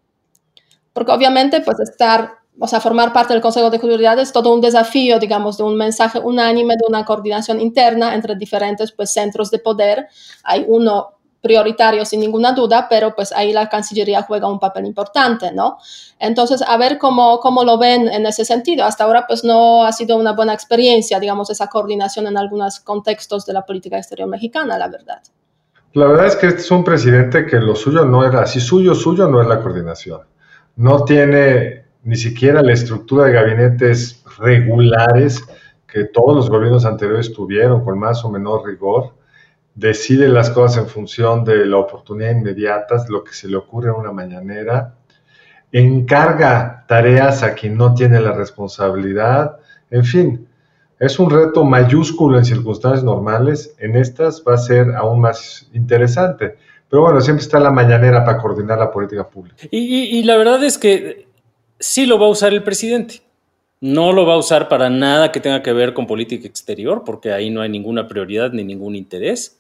Porque 0.94 1.12
obviamente, 1.12 1.62
pues 1.62 1.80
estar 1.80 2.43
o 2.60 2.68
sea, 2.68 2.80
formar 2.80 3.14
parte 3.14 3.34
del 3.34 3.42
Consejo 3.42 3.70
de 3.70 3.80
Seguridad 3.80 4.18
es 4.20 4.32
todo 4.32 4.54
un 4.54 4.62
desafío, 4.62 5.20
digamos, 5.20 5.58
de 5.58 5.64
un 5.64 5.76
mensaje 5.76 6.20
unánime, 6.20 6.76
de 6.76 6.86
una 6.88 7.04
coordinación 7.04 7.60
interna 7.60 8.14
entre 8.14 8.36
diferentes 8.36 8.92
pues, 8.92 9.12
centros 9.12 9.50
de 9.50 9.60
poder. 9.60 10.08
Hay 10.44 10.66
uno 10.68 11.14
prioritario 11.42 12.06
sin 12.06 12.22
ninguna 12.22 12.54
duda, 12.54 12.88
pero 12.90 13.14
pues 13.14 13.34
ahí 13.34 13.52
la 13.52 13.68
Cancillería 13.68 14.22
juega 14.22 14.48
un 14.48 14.60
papel 14.60 14.86
importante, 14.86 15.52
¿no? 15.52 15.78
Entonces, 16.18 16.64
a 16.66 16.78
ver 16.78 16.98
cómo, 16.98 17.40
cómo 17.42 17.66
lo 17.66 17.78
ven 17.78 18.08
en 18.08 18.26
ese 18.26 18.46
sentido. 18.46 18.86
Hasta 18.86 19.04
ahora 19.04 19.26
pues 19.28 19.44
no 19.44 19.84
ha 19.84 19.92
sido 19.92 20.16
una 20.16 20.32
buena 20.32 20.54
experiencia, 20.54 21.20
digamos, 21.20 21.50
esa 21.50 21.68
coordinación 21.68 22.28
en 22.28 22.38
algunos 22.38 22.80
contextos 22.80 23.46
de 23.46 23.54
la 23.54 23.66
política 23.66 23.98
exterior 23.98 24.30
mexicana, 24.30 24.78
la 24.78 24.88
verdad. 24.88 25.22
La 25.92 26.08
verdad 26.08 26.28
es 26.28 26.38
que 26.38 26.48
este 26.48 26.62
es 26.62 26.72
un 26.72 26.84
presidente 26.84 27.46
que 27.46 27.58
lo 27.58 27.76
suyo 27.76 28.06
no 28.06 28.26
era, 28.26 28.44
así 28.44 28.62
suyo, 28.62 28.96
suyo 28.96 29.28
no 29.28 29.42
es 29.42 29.48
la 29.48 29.60
coordinación. 29.60 30.22
No 30.78 31.04
tiene 31.04 31.83
ni 32.04 32.16
siquiera 32.16 32.62
la 32.62 32.74
estructura 32.74 33.26
de 33.26 33.34
gabinetes 33.34 34.24
regulares 34.38 35.44
que 35.88 36.06
todos 36.06 36.36
los 36.36 36.50
gobiernos 36.50 36.86
anteriores 36.86 37.34
tuvieron 37.34 37.84
con 37.84 37.98
más 37.98 38.26
o 38.26 38.32
menor 38.32 38.66
rigor, 38.66 39.14
decide 39.76 40.28
las 40.28 40.50
cosas 40.50 40.84
en 40.84 40.90
función 40.90 41.44
de 41.44 41.66
la 41.66 41.78
oportunidad 41.78 42.32
inmediata, 42.32 43.06
lo 43.10 43.24
que 43.24 43.34
se 43.34 43.48
le 43.48 43.58
ocurre 43.58 43.90
a 43.90 43.94
una 43.94 44.12
mañanera, 44.12 44.96
encarga 45.72 46.86
tareas 46.88 47.42
a 47.44 47.54
quien 47.54 47.78
no 47.78 47.94
tiene 47.94 48.20
la 48.20 48.34
responsabilidad, 48.34 49.58
en 49.90 50.04
fin, 50.04 50.48
es 51.00 51.20
un 51.20 51.30
reto 51.30 51.64
mayúsculo 51.64 52.38
en 52.38 52.46
circunstancias 52.46 53.04
normales, 53.04 53.76
en 53.80 53.96
estas 53.96 54.44
va 54.48 54.54
a 54.54 54.58
ser 54.58 54.96
aún 54.96 55.22
más 55.22 55.68
interesante. 55.74 56.56
Pero 56.90 57.02
bueno, 57.02 57.20
siempre 57.22 57.44
está 57.44 57.60
la 57.60 57.72
mañanera 57.72 58.24
para 58.24 58.38
coordinar 58.38 58.78
la 58.78 58.92
política 58.92 59.28
pública. 59.28 59.58
Y, 59.72 60.18
y 60.18 60.24
la 60.24 60.38
verdad 60.38 60.64
es 60.64 60.78
que 60.78 61.28
sí 61.80 62.06
lo 62.06 62.20
va 62.20 62.28
a 62.28 62.30
usar 62.30 62.54
el 62.54 62.64
presidente. 62.64 63.22
No 63.82 64.14
lo 64.14 64.26
va 64.26 64.36
a 64.36 64.38
usar 64.38 64.70
para 64.70 64.90
nada 64.90 65.32
que 65.32 65.42
tenga 65.42 65.62
que 65.62 65.74
ver 65.74 65.94
con 65.94 66.08
política 66.08 66.48
exterior, 66.48 67.04
porque 67.06 67.34
ahí 67.34 67.50
no 67.50 67.62
hay 67.62 67.70
ninguna 67.70 68.08
prioridad 68.08 68.52
ni 68.54 68.64
ningún 68.64 68.96
interés, 68.96 69.60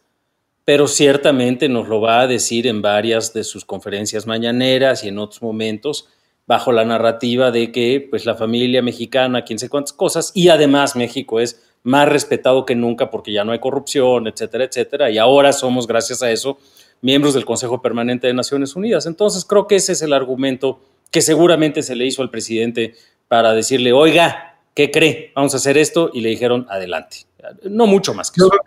pero 0.63 0.87
ciertamente 0.87 1.67
nos 1.67 1.89
lo 1.89 1.99
va 1.99 2.21
a 2.21 2.27
decir 2.27 2.67
en 2.67 2.81
varias 2.81 3.33
de 3.33 3.43
sus 3.43 3.65
conferencias 3.65 4.25
mañaneras 4.25 5.03
y 5.03 5.09
en 5.09 5.19
otros 5.19 5.41
momentos, 5.41 6.07
bajo 6.47 6.71
la 6.71 6.85
narrativa 6.85 7.51
de 7.51 7.71
que 7.71 8.07
pues, 8.09 8.25
la 8.25 8.35
familia 8.35 8.81
mexicana, 8.81 9.43
quién 9.43 9.59
sé 9.59 9.67
cuántas 9.67 9.91
cosas, 9.91 10.31
y 10.33 10.47
además 10.47 10.95
México 10.95 11.41
es 11.41 11.61
más 11.83 12.07
respetado 12.07 12.65
que 12.65 12.75
nunca 12.75 13.09
porque 13.09 13.33
ya 13.33 13.43
no 13.43 13.51
hay 13.51 13.59
corrupción, 13.59 14.27
etcétera, 14.27 14.63
etcétera, 14.63 15.11
y 15.11 15.17
ahora 15.17 15.51
somos, 15.51 15.85
gracias 15.85 16.23
a 16.23 16.31
eso, 16.31 16.57
miembros 17.01 17.33
del 17.33 17.43
Consejo 17.43 17.81
Permanente 17.81 18.27
de 18.27 18.33
Naciones 18.33 18.75
Unidas. 18.77 19.05
Entonces, 19.05 19.43
creo 19.43 19.67
que 19.67 19.75
ese 19.75 19.91
es 19.91 20.01
el 20.01 20.13
argumento 20.13 20.79
que 21.13 21.21
seguramente 21.21 21.83
se 21.83 21.95
le 21.95 22.07
hizo 22.07 22.23
al 22.23 22.31
presidente 22.31 22.95
para 23.27 23.53
decirle, 23.53 23.93
oiga, 23.93 24.57
¿qué 24.73 24.89
cree? 24.89 25.31
Vamos 25.35 25.53
a 25.53 25.57
hacer 25.57 25.77
esto 25.77 26.09
y 26.11 26.21
le 26.21 26.29
dijeron, 26.29 26.65
adelante. 26.69 27.27
No 27.69 27.85
mucho 27.85 28.15
más 28.15 28.31
que 28.31 28.41
Yo 28.41 28.49
Creo 28.49 28.61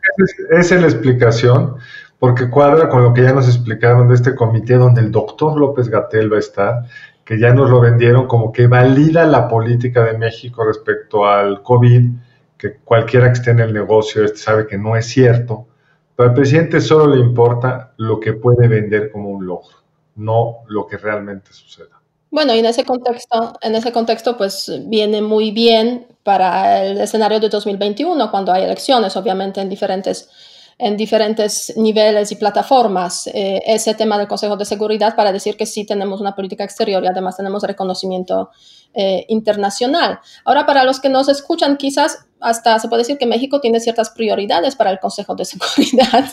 que 0.49 0.61
esa 0.61 0.77
es 0.77 0.81
la 0.81 0.87
explicación, 0.87 1.75
porque 2.21 2.49
cuadra 2.49 2.89
con 2.89 3.03
lo 3.03 3.13
que 3.13 3.23
ya 3.23 3.33
nos 3.33 3.49
explicaron 3.49 4.07
de 4.07 4.15
este 4.15 4.37
comité 4.37 4.75
donde 4.75 5.01
el 5.01 5.11
doctor 5.11 5.59
López 5.59 5.89
Gatel 5.89 6.33
va 6.33 6.37
a 6.37 6.39
estar, 6.39 6.85
que 7.25 7.37
ya 7.37 7.53
nos 7.53 7.69
lo 7.69 7.81
vendieron 7.81 8.29
como 8.29 8.53
que 8.53 8.69
valida 8.69 9.27
la 9.27 9.49
política 9.49 10.05
de 10.05 10.17
México 10.17 10.65
respecto 10.65 11.27
al 11.27 11.65
COVID, 11.65 12.11
que 12.57 12.77
cualquiera 12.85 13.27
que 13.27 13.33
esté 13.33 13.51
en 13.51 13.59
el 13.59 13.75
negocio 13.75 14.25
este 14.25 14.39
sabe 14.39 14.69
que 14.69 14.79
no 14.79 14.97
es 14.97 15.07
cierto. 15.07 15.67
Pero 16.15 16.29
al 16.29 16.35
presidente 16.37 16.81
solo 16.81 17.13
le 17.13 17.21
importa 17.21 17.93
lo 17.97 18.21
que 18.21 18.35
puede 18.35 18.69
vender 18.69 19.11
como 19.11 19.31
un 19.31 19.45
logro, 19.45 19.79
no 20.15 20.59
lo 20.69 20.87
que 20.87 20.97
realmente 20.97 21.53
suceda. 21.53 21.97
Bueno, 22.37 22.55
y 22.55 22.59
en 22.59 22.67
ese 22.67 22.85
contexto, 22.85 23.55
en 23.63 23.75
ese 23.77 23.93
contexto, 23.93 24.37
pues 24.37 24.71
viene 24.89 25.23
muy 25.23 25.53
bien 25.53 26.07
para 26.23 26.85
el 26.85 27.01
escenario 27.01 27.41
de 27.41 27.49
2021, 27.49 28.31
cuando 28.31 28.53
hay 28.53 28.65
elecciones, 28.65 29.17
obviamente, 29.17 29.63
en 29.63 29.71
diferentes, 29.71 30.29
en 30.77 30.99
diferentes 30.99 31.73
niveles 31.79 32.31
y 32.33 32.37
plataformas, 32.37 33.27
eh, 33.29 33.63
ese 33.65 33.95
tema 33.95 34.19
del 34.19 34.29
Consejo 34.29 34.55
de 34.59 34.67
Seguridad 34.67 35.17
para 35.17 35.33
decir 35.33 35.57
que 35.57 35.65
sí 35.65 35.87
tenemos 35.87 36.21
una 36.21 36.35
política 36.35 36.63
exterior 36.63 37.03
y 37.03 37.07
además 37.07 37.39
tenemos 37.39 37.63
reconocimiento 37.63 38.51
eh, 38.93 39.25
internacional. 39.29 40.21
Ahora, 40.45 40.67
para 40.67 40.85
los 40.85 41.01
que 41.01 41.09
nos 41.09 41.31
escuchan, 41.31 41.79
quizás 41.79 42.27
hasta 42.41 42.79
se 42.79 42.89
puede 42.89 43.01
decir 43.01 43.17
que 43.17 43.25
México 43.25 43.63
tiene 43.63 43.81
ciertas 43.81 44.11
prioridades 44.11 44.77
para 44.77 44.91
el 44.91 45.01
Consejo 45.01 45.35
de 45.37 45.45
Seguridad 45.47 46.31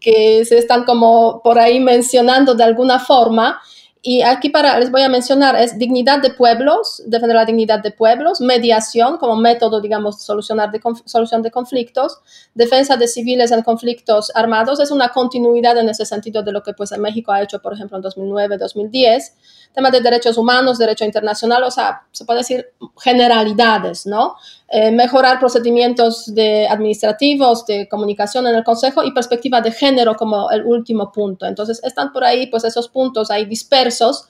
que 0.00 0.42
se 0.46 0.56
están 0.56 0.84
como 0.84 1.42
por 1.44 1.58
ahí 1.58 1.80
mencionando 1.80 2.54
de 2.54 2.64
alguna 2.64 2.98
forma 2.98 3.60
y 4.06 4.20
aquí 4.20 4.50
para, 4.50 4.78
les 4.78 4.90
voy 4.90 5.00
a 5.00 5.08
mencionar, 5.08 5.56
es 5.56 5.78
dignidad 5.78 6.20
de 6.20 6.28
pueblos, 6.28 7.02
defender 7.06 7.36
la 7.36 7.46
dignidad 7.46 7.82
de 7.82 7.90
pueblos, 7.90 8.38
mediación 8.38 9.16
como 9.16 9.34
método, 9.34 9.80
digamos, 9.80 10.20
solucionar 10.22 10.70
de, 10.70 10.82
solución 11.06 11.40
de 11.40 11.50
conflictos, 11.50 12.18
defensa 12.52 12.98
de 12.98 13.08
civiles 13.08 13.50
en 13.50 13.62
conflictos 13.62 14.30
armados, 14.34 14.78
es 14.78 14.90
una 14.90 15.08
continuidad 15.08 15.78
en 15.78 15.88
ese 15.88 16.04
sentido 16.04 16.42
de 16.42 16.52
lo 16.52 16.62
que 16.62 16.74
pues 16.74 16.92
México 16.98 17.32
ha 17.32 17.40
hecho, 17.40 17.62
por 17.62 17.72
ejemplo, 17.72 17.96
en 17.96 18.02
2009, 18.02 18.58
2010, 18.58 19.36
tema 19.74 19.90
de 19.90 20.00
derechos 20.00 20.38
humanos, 20.38 20.78
derecho 20.78 21.04
internacional, 21.04 21.64
o 21.64 21.70
sea, 21.70 22.02
se 22.12 22.24
puede 22.24 22.40
decir 22.40 22.66
generalidades, 23.00 24.06
¿no? 24.06 24.36
Eh, 24.68 24.92
mejorar 24.92 25.40
procedimientos 25.40 26.32
de 26.32 26.68
administrativos, 26.68 27.66
de 27.66 27.88
comunicación 27.88 28.46
en 28.46 28.54
el 28.54 28.62
Consejo 28.62 29.02
y 29.02 29.12
perspectiva 29.12 29.60
de 29.60 29.72
género 29.72 30.14
como 30.14 30.50
el 30.52 30.64
último 30.64 31.10
punto. 31.10 31.44
Entonces, 31.44 31.82
están 31.82 32.12
por 32.12 32.22
ahí, 32.22 32.46
pues 32.46 32.64
esos 32.64 32.88
puntos 32.88 33.30
ahí 33.30 33.44
dispersos. 33.46 34.28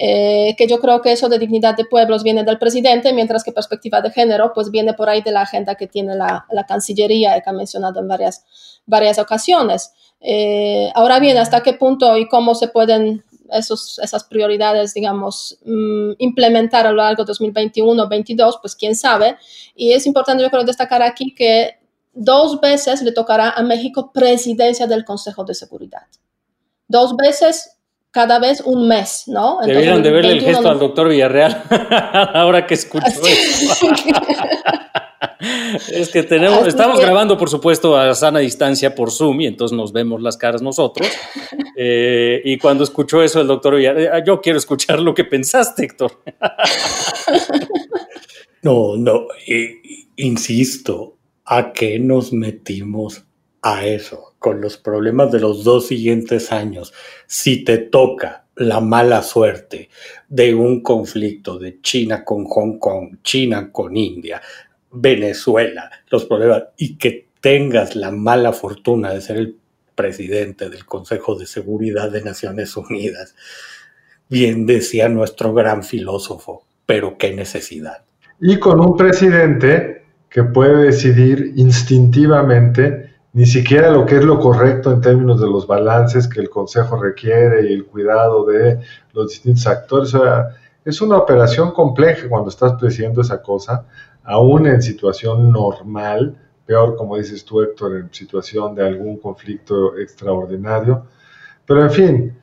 Eh, 0.00 0.54
que 0.56 0.68
yo 0.68 0.78
creo 0.78 1.02
que 1.02 1.10
eso 1.10 1.28
de 1.28 1.40
dignidad 1.40 1.76
de 1.76 1.84
pueblos 1.84 2.22
viene 2.22 2.44
del 2.44 2.56
presidente, 2.56 3.12
mientras 3.12 3.42
que 3.42 3.50
perspectiva 3.50 4.00
de 4.00 4.12
género, 4.12 4.52
pues 4.54 4.70
viene 4.70 4.94
por 4.94 5.08
ahí 5.08 5.22
de 5.22 5.32
la 5.32 5.40
agenda 5.40 5.74
que 5.74 5.88
tiene 5.88 6.14
la, 6.14 6.46
Cancillería, 6.68 7.40
que 7.40 7.50
ha 7.50 7.52
mencionado 7.52 7.98
en 7.98 8.06
varias, 8.06 8.44
varias 8.86 9.18
ocasiones. 9.18 9.92
Eh, 10.20 10.92
ahora 10.94 11.18
bien, 11.18 11.36
¿hasta 11.36 11.64
qué 11.64 11.72
punto 11.72 12.16
y 12.16 12.28
cómo 12.28 12.54
se 12.54 12.68
pueden 12.68 13.24
esos, 13.52 13.98
esas 13.98 14.24
prioridades, 14.24 14.94
digamos, 14.94 15.58
mm, 15.64 16.12
implementar 16.18 16.86
a 16.86 16.90
lo 16.90 16.96
largo 16.96 17.24
de 17.24 17.32
2021-2022, 17.32 18.58
pues 18.60 18.74
quién 18.76 18.94
sabe. 18.94 19.36
Y 19.74 19.92
es 19.92 20.06
importante, 20.06 20.42
yo 20.42 20.50
creo, 20.50 20.64
destacar 20.64 21.02
aquí 21.02 21.34
que 21.34 21.78
dos 22.14 22.60
veces 22.60 23.02
le 23.02 23.12
tocará 23.12 23.50
a 23.50 23.62
México 23.62 24.10
presidencia 24.12 24.86
del 24.86 25.04
Consejo 25.04 25.44
de 25.44 25.54
Seguridad. 25.54 26.06
Dos 26.88 27.16
veces 27.16 27.78
cada 28.10 28.38
vez 28.38 28.60
un 28.62 28.88
mes, 28.88 29.24
¿no? 29.26 29.58
Debieron 29.64 30.02
de 30.02 30.10
verle 30.10 30.32
el 30.32 30.40
gesto 30.40 30.68
al 30.68 30.78
doctor 30.78 31.08
Villarreal 31.08 31.62
ahora 32.34 32.66
que 32.66 32.74
escucho 32.74 33.06
eso. 33.26 33.86
es 35.92 36.10
que 36.10 36.22
tenemos, 36.22 36.66
estamos 36.66 37.00
grabando, 37.00 37.36
por 37.36 37.50
supuesto, 37.50 37.96
a 37.96 38.14
sana 38.14 38.40
distancia 38.40 38.94
por 38.94 39.10
Zoom 39.10 39.42
y 39.42 39.46
entonces 39.46 39.76
nos 39.76 39.92
vemos 39.92 40.22
las 40.22 40.36
caras 40.36 40.62
nosotros. 40.62 41.08
Eh, 41.80 42.42
y 42.44 42.58
cuando 42.58 42.82
escuchó 42.82 43.22
eso 43.22 43.40
el 43.40 43.46
doctor 43.46 43.76
Villarreal, 43.76 44.24
yo 44.24 44.40
quiero 44.40 44.58
escuchar 44.58 44.98
lo 44.98 45.14
que 45.14 45.22
pensaste, 45.22 45.84
Héctor. 45.84 46.10
no, 48.62 48.96
no, 48.96 49.28
insisto, 50.16 51.18
¿a 51.44 51.72
qué 51.72 52.00
nos 52.00 52.32
metimos 52.32 53.24
a 53.62 53.86
eso? 53.86 54.34
Con 54.40 54.60
los 54.60 54.76
problemas 54.76 55.30
de 55.30 55.38
los 55.38 55.62
dos 55.62 55.86
siguientes 55.86 56.50
años. 56.50 56.92
Si 57.28 57.62
te 57.62 57.78
toca 57.78 58.46
la 58.56 58.80
mala 58.80 59.22
suerte 59.22 59.88
de 60.28 60.54
un 60.54 60.82
conflicto 60.82 61.60
de 61.60 61.80
China 61.80 62.24
con 62.24 62.44
Hong 62.44 62.78
Kong, 62.78 63.18
China 63.22 63.70
con 63.70 63.96
India, 63.96 64.42
Venezuela, 64.90 65.90
los 66.10 66.24
problemas, 66.24 66.64
y 66.76 66.96
que 66.96 67.28
tengas 67.40 67.96
la 67.96 68.10
mala 68.10 68.52
fortuna 68.52 69.12
de 69.12 69.20
ser 69.20 69.36
el 69.36 69.56
presidente 69.94 70.70
del 70.70 70.84
Consejo 70.86 71.36
de 71.36 71.46
Seguridad 71.46 72.10
de 72.10 72.22
Naciones 72.22 72.76
Unidas. 72.76 73.34
Bien 74.28 74.66
decía 74.66 75.08
nuestro 75.08 75.52
gran 75.54 75.82
filósofo, 75.82 76.64
pero 76.86 77.18
qué 77.18 77.34
necesidad. 77.34 78.04
Y 78.40 78.58
con 78.58 78.80
un 78.80 78.96
presidente 78.96 80.04
que 80.30 80.44
puede 80.44 80.84
decidir 80.84 81.52
instintivamente 81.56 83.08
ni 83.32 83.46
siquiera 83.46 83.90
lo 83.90 84.06
que 84.06 84.16
es 84.16 84.24
lo 84.24 84.38
correcto 84.40 84.92
en 84.92 85.00
términos 85.00 85.40
de 85.40 85.46
los 85.46 85.66
balances 85.66 86.26
que 86.28 86.40
el 86.40 86.50
Consejo 86.50 87.00
requiere 87.00 87.68
y 87.68 87.72
el 87.72 87.84
cuidado 87.86 88.44
de 88.46 88.80
los 89.12 89.28
distintos 89.28 89.66
actores. 89.66 90.14
Es 90.84 91.00
una 91.00 91.18
operación 91.18 91.72
compleja 91.72 92.28
cuando 92.28 92.48
estás 92.48 92.72
presidiendo 92.74 93.20
esa 93.20 93.42
cosa 93.42 93.86
aún 94.28 94.66
en 94.66 94.82
situación 94.82 95.50
normal, 95.50 96.36
peor 96.66 96.96
como 96.96 97.16
dices 97.16 97.44
tú 97.44 97.62
Héctor, 97.62 97.96
en 97.96 98.12
situación 98.12 98.74
de 98.74 98.86
algún 98.86 99.16
conflicto 99.16 99.96
extraordinario. 99.96 101.06
Pero 101.66 101.82
en 101.84 101.90
fin, 101.90 102.38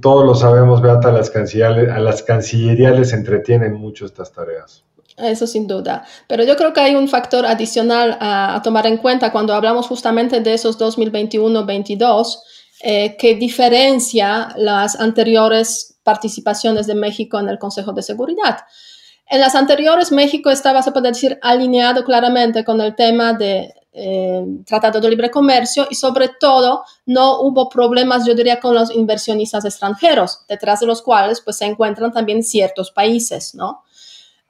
todos 0.00 0.24
lo 0.24 0.34
sabemos, 0.36 0.80
Beata, 0.80 1.10
las, 1.10 1.34
a 1.34 1.98
las 1.98 2.22
cancillerías 2.22 2.96
les 2.96 3.12
entretienen 3.12 3.74
mucho 3.74 4.06
estas 4.06 4.32
tareas. 4.32 4.84
Eso 5.16 5.48
sin 5.48 5.66
duda. 5.66 6.04
Pero 6.28 6.44
yo 6.44 6.56
creo 6.56 6.72
que 6.72 6.80
hay 6.80 6.94
un 6.94 7.08
factor 7.08 7.44
adicional 7.44 8.16
a, 8.20 8.60
tomar 8.62 8.86
en 8.86 8.98
cuenta 8.98 9.32
cuando 9.32 9.54
hablamos 9.54 9.88
justamente 9.88 10.40
de 10.40 10.54
esos 10.54 10.78
2021-22 10.78 12.38
eh, 12.84 13.16
que 13.16 13.34
diferencia 13.34 14.50
las 14.56 14.94
anteriores 15.00 15.98
participaciones 16.04 16.86
de 16.86 16.94
México 16.94 17.40
en 17.40 17.48
el 17.48 17.58
Consejo 17.58 17.92
de 17.92 18.02
Seguridad. 18.02 18.58
En 19.30 19.40
las 19.40 19.54
anteriores, 19.54 20.10
México 20.10 20.50
estaba, 20.50 20.82
se 20.82 20.92
puede 20.92 21.08
decir, 21.08 21.38
alineado 21.42 22.02
claramente 22.02 22.64
con 22.64 22.80
el 22.80 22.94
tema 22.94 23.34
de 23.34 23.74
eh, 23.92 24.44
Tratado 24.64 25.00
de 25.00 25.10
Libre 25.10 25.30
Comercio 25.30 25.86
y 25.90 25.94
sobre 25.96 26.28
todo 26.40 26.84
no 27.04 27.40
hubo 27.40 27.68
problemas, 27.68 28.24
yo 28.24 28.34
diría, 28.34 28.58
con 28.58 28.74
los 28.74 28.94
inversionistas 28.94 29.64
extranjeros, 29.64 30.44
detrás 30.48 30.80
de 30.80 30.86
los 30.86 31.02
cuales 31.02 31.40
pues 31.42 31.58
se 31.58 31.66
encuentran 31.66 32.12
también 32.12 32.42
ciertos 32.42 32.90
países, 32.90 33.54
¿no? 33.54 33.82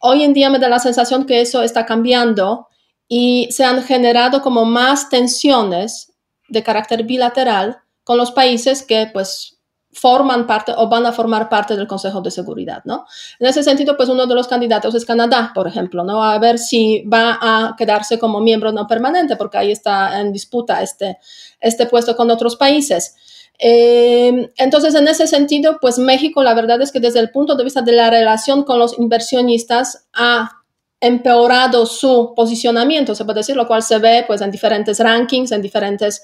Hoy 0.00 0.22
en 0.22 0.32
día 0.32 0.48
me 0.48 0.60
da 0.60 0.68
la 0.68 0.78
sensación 0.78 1.26
que 1.26 1.40
eso 1.40 1.62
está 1.62 1.84
cambiando 1.84 2.68
y 3.08 3.48
se 3.50 3.64
han 3.64 3.82
generado 3.82 4.42
como 4.42 4.64
más 4.64 5.08
tensiones 5.08 6.12
de 6.48 6.62
carácter 6.62 7.02
bilateral 7.02 7.78
con 8.04 8.16
los 8.16 8.30
países 8.30 8.82
que 8.82 9.10
pues 9.12 9.57
forman 9.98 10.46
parte 10.46 10.72
o 10.76 10.88
van 10.88 11.06
a 11.06 11.12
formar 11.12 11.48
parte 11.48 11.74
del 11.74 11.88
Consejo 11.88 12.20
de 12.20 12.30
Seguridad, 12.30 12.82
¿no? 12.84 13.06
En 13.40 13.48
ese 13.48 13.62
sentido, 13.62 13.96
pues 13.96 14.08
uno 14.08 14.26
de 14.26 14.34
los 14.34 14.46
candidatos 14.46 14.94
es 14.94 15.04
Canadá, 15.04 15.50
por 15.54 15.66
ejemplo, 15.66 16.04
¿no? 16.04 16.22
A 16.22 16.38
ver 16.38 16.58
si 16.58 17.02
va 17.02 17.38
a 17.40 17.74
quedarse 17.76 18.18
como 18.18 18.40
miembro 18.40 18.70
no 18.70 18.86
permanente, 18.86 19.36
porque 19.36 19.58
ahí 19.58 19.72
está 19.72 20.20
en 20.20 20.32
disputa 20.32 20.82
este, 20.82 21.18
este 21.60 21.86
puesto 21.86 22.14
con 22.16 22.30
otros 22.30 22.54
países. 22.56 23.16
Eh, 23.58 24.52
entonces, 24.56 24.94
en 24.94 25.08
ese 25.08 25.26
sentido, 25.26 25.78
pues 25.80 25.98
México, 25.98 26.44
la 26.44 26.54
verdad 26.54 26.80
es 26.80 26.92
que 26.92 27.00
desde 27.00 27.18
el 27.18 27.30
punto 27.30 27.56
de 27.56 27.64
vista 27.64 27.82
de 27.82 27.92
la 27.92 28.08
relación 28.08 28.62
con 28.62 28.78
los 28.78 28.96
inversionistas, 28.98 30.06
ha 30.12 30.58
empeorado 31.00 31.86
su 31.86 32.34
posicionamiento, 32.34 33.14
se 33.14 33.24
puede 33.24 33.40
decir, 33.40 33.56
lo 33.56 33.66
cual 33.66 33.82
se 33.82 33.98
ve 33.98 34.24
pues 34.26 34.40
en 34.40 34.50
diferentes 34.50 34.98
rankings, 34.98 35.52
en 35.52 35.62
diferentes 35.62 36.22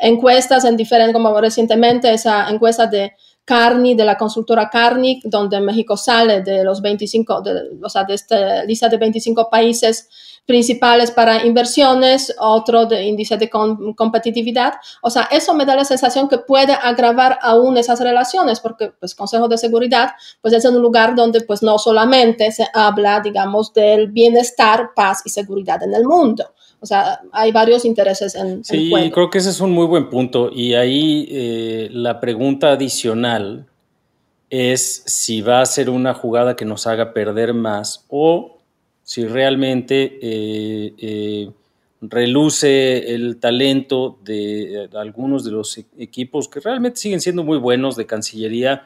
encuestas 0.00 0.64
en 0.64 0.76
diferentes, 0.76 1.12
como 1.14 1.38
recientemente 1.40 2.12
esa 2.12 2.48
encuesta 2.48 2.86
de 2.86 3.12
Carney, 3.44 3.94
de 3.94 4.04
la 4.04 4.16
consultora 4.16 4.68
Carney, 4.70 5.20
donde 5.24 5.60
México 5.60 5.96
sale 5.96 6.42
de 6.42 6.62
los 6.62 6.80
25, 6.80 7.42
de, 7.42 7.52
o 7.82 7.88
sea, 7.88 8.04
de 8.04 8.14
esta 8.14 8.64
lista 8.64 8.88
de 8.88 8.96
25 8.96 9.50
países 9.50 10.08
principales 10.46 11.10
para 11.10 11.44
inversiones, 11.46 12.34
otro 12.38 12.86
de 12.86 13.04
índice 13.04 13.36
de 13.36 13.48
competitividad. 13.48 14.74
O 15.02 15.10
sea, 15.10 15.28
eso 15.30 15.54
me 15.54 15.64
da 15.64 15.76
la 15.76 15.84
sensación 15.84 16.28
que 16.28 16.38
puede 16.38 16.72
agravar 16.72 17.38
aún 17.42 17.76
esas 17.76 18.00
relaciones, 18.00 18.60
porque 18.60 18.92
pues 18.98 19.14
Consejo 19.14 19.48
de 19.48 19.58
Seguridad 19.58 20.10
pues 20.40 20.54
es 20.54 20.64
un 20.64 20.80
lugar 20.80 21.14
donde 21.14 21.42
pues 21.42 21.62
no 21.62 21.78
solamente 21.78 22.50
se 22.52 22.66
habla, 22.74 23.20
digamos, 23.20 23.72
del 23.72 24.08
bienestar, 24.10 24.90
paz 24.94 25.22
y 25.24 25.30
seguridad 25.30 25.82
en 25.82 25.94
el 25.94 26.04
mundo, 26.04 26.52
o 26.80 26.86
sea, 26.86 27.20
hay 27.32 27.52
varios 27.52 27.84
intereses 27.84 28.34
en. 28.34 28.64
Sí, 28.64 28.90
creo 29.12 29.28
que 29.28 29.38
ese 29.38 29.50
es 29.50 29.60
un 29.60 29.70
muy 29.70 29.86
buen 29.86 30.08
punto. 30.08 30.50
Y 30.50 30.74
ahí 30.74 31.28
eh, 31.30 31.88
la 31.92 32.20
pregunta 32.20 32.72
adicional 32.72 33.66
es 34.48 35.02
si 35.06 35.42
va 35.42 35.60
a 35.60 35.66
ser 35.66 35.90
una 35.90 36.14
jugada 36.14 36.56
que 36.56 36.64
nos 36.64 36.86
haga 36.86 37.12
perder 37.12 37.52
más 37.52 38.04
o 38.08 38.58
si 39.02 39.26
realmente 39.26 40.18
eh, 40.22 40.94
eh, 40.98 41.50
reluce 42.00 43.14
el 43.14 43.36
talento 43.36 44.18
de 44.24 44.88
algunos 44.94 45.44
de 45.44 45.50
los 45.50 45.78
equipos 45.98 46.48
que 46.48 46.60
realmente 46.60 46.98
siguen 46.98 47.20
siendo 47.20 47.44
muy 47.44 47.58
buenos 47.58 47.96
de 47.96 48.06
Cancillería, 48.06 48.84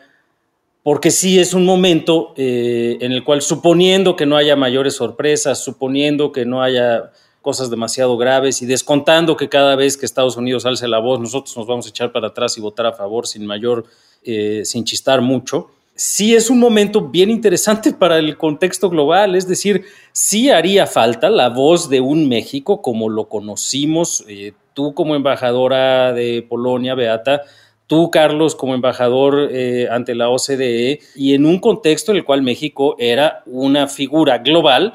porque 0.83 1.11
sí 1.11 1.39
es 1.39 1.55
un 1.55 1.65
momento 1.65 2.35
en 2.37 3.13
el 3.13 3.23
cual, 3.23 3.41
suponiendo 3.41 4.17
que 4.17 4.27
no 4.27 4.37
haya 4.37 4.57
mayores 4.57 4.97
sorpresas, 4.97 5.63
suponiendo 5.63 6.33
que 6.33 6.45
no 6.45 6.63
haya 6.63 7.13
cosas 7.45 7.69
demasiado 7.71 8.17
graves 8.17 8.63
y 8.63 8.67
descontando 8.67 9.37
que 9.37 9.51
cada 9.51 9.77
vez 9.77 9.99
que 9.99 10.07
Estados 10.07 10.37
Unidos 10.37 10.65
alce 10.65 10.89
la 10.89 10.99
voz, 10.99 11.21
nosotros 11.21 11.55
nos 11.57 11.67
vamos 11.67 11.87
a 11.87 11.91
echar 11.91 12.11
para 12.11 12.29
atrás 12.29 12.57
y 12.57 12.61
votar 12.63 12.87
a 12.87 12.93
favor 12.93 13.27
sin 13.27 13.45
mayor, 13.47 13.85
eh, 14.25 14.63
sin 14.65 14.85
chistar 14.85 15.21
mucho. 15.21 15.71
sí 15.95 16.35
es 16.35 16.51
un 16.51 16.59
momento 16.59 17.03
bien 17.03 17.31
interesante 17.31 17.93
para 18.01 18.19
el 18.19 18.37
contexto 18.37 18.89
global, 18.89 19.37
es 19.37 19.47
decir, 19.47 19.85
sí 20.11 20.51
haría 20.51 20.87
falta 20.87 21.29
la 21.29 21.51
voz 21.51 21.89
de 21.89 22.01
un 22.01 22.29
México 22.29 22.81
como 22.83 23.09
lo 23.11 23.29
conocimos, 23.29 24.25
eh, 24.27 24.55
tú 24.73 24.95
como 24.95 25.15
embajadora 25.15 26.13
de 26.15 26.45
Polonia, 26.49 26.95
Beata, 26.95 27.43
tú, 27.87 28.11
Carlos, 28.11 28.55
como 28.55 28.75
embajador 28.75 29.51
eh, 29.53 29.87
ante 29.91 30.15
la 30.15 30.31
OCDE, 30.31 31.01
y 31.15 31.35
en 31.35 31.45
un 31.45 31.61
contexto 31.61 32.11
en 32.11 32.17
el 32.17 32.25
cual 32.25 32.43
México 32.43 32.97
era 32.99 33.43
una 33.47 33.87
figura 33.87 34.39
global 34.39 34.95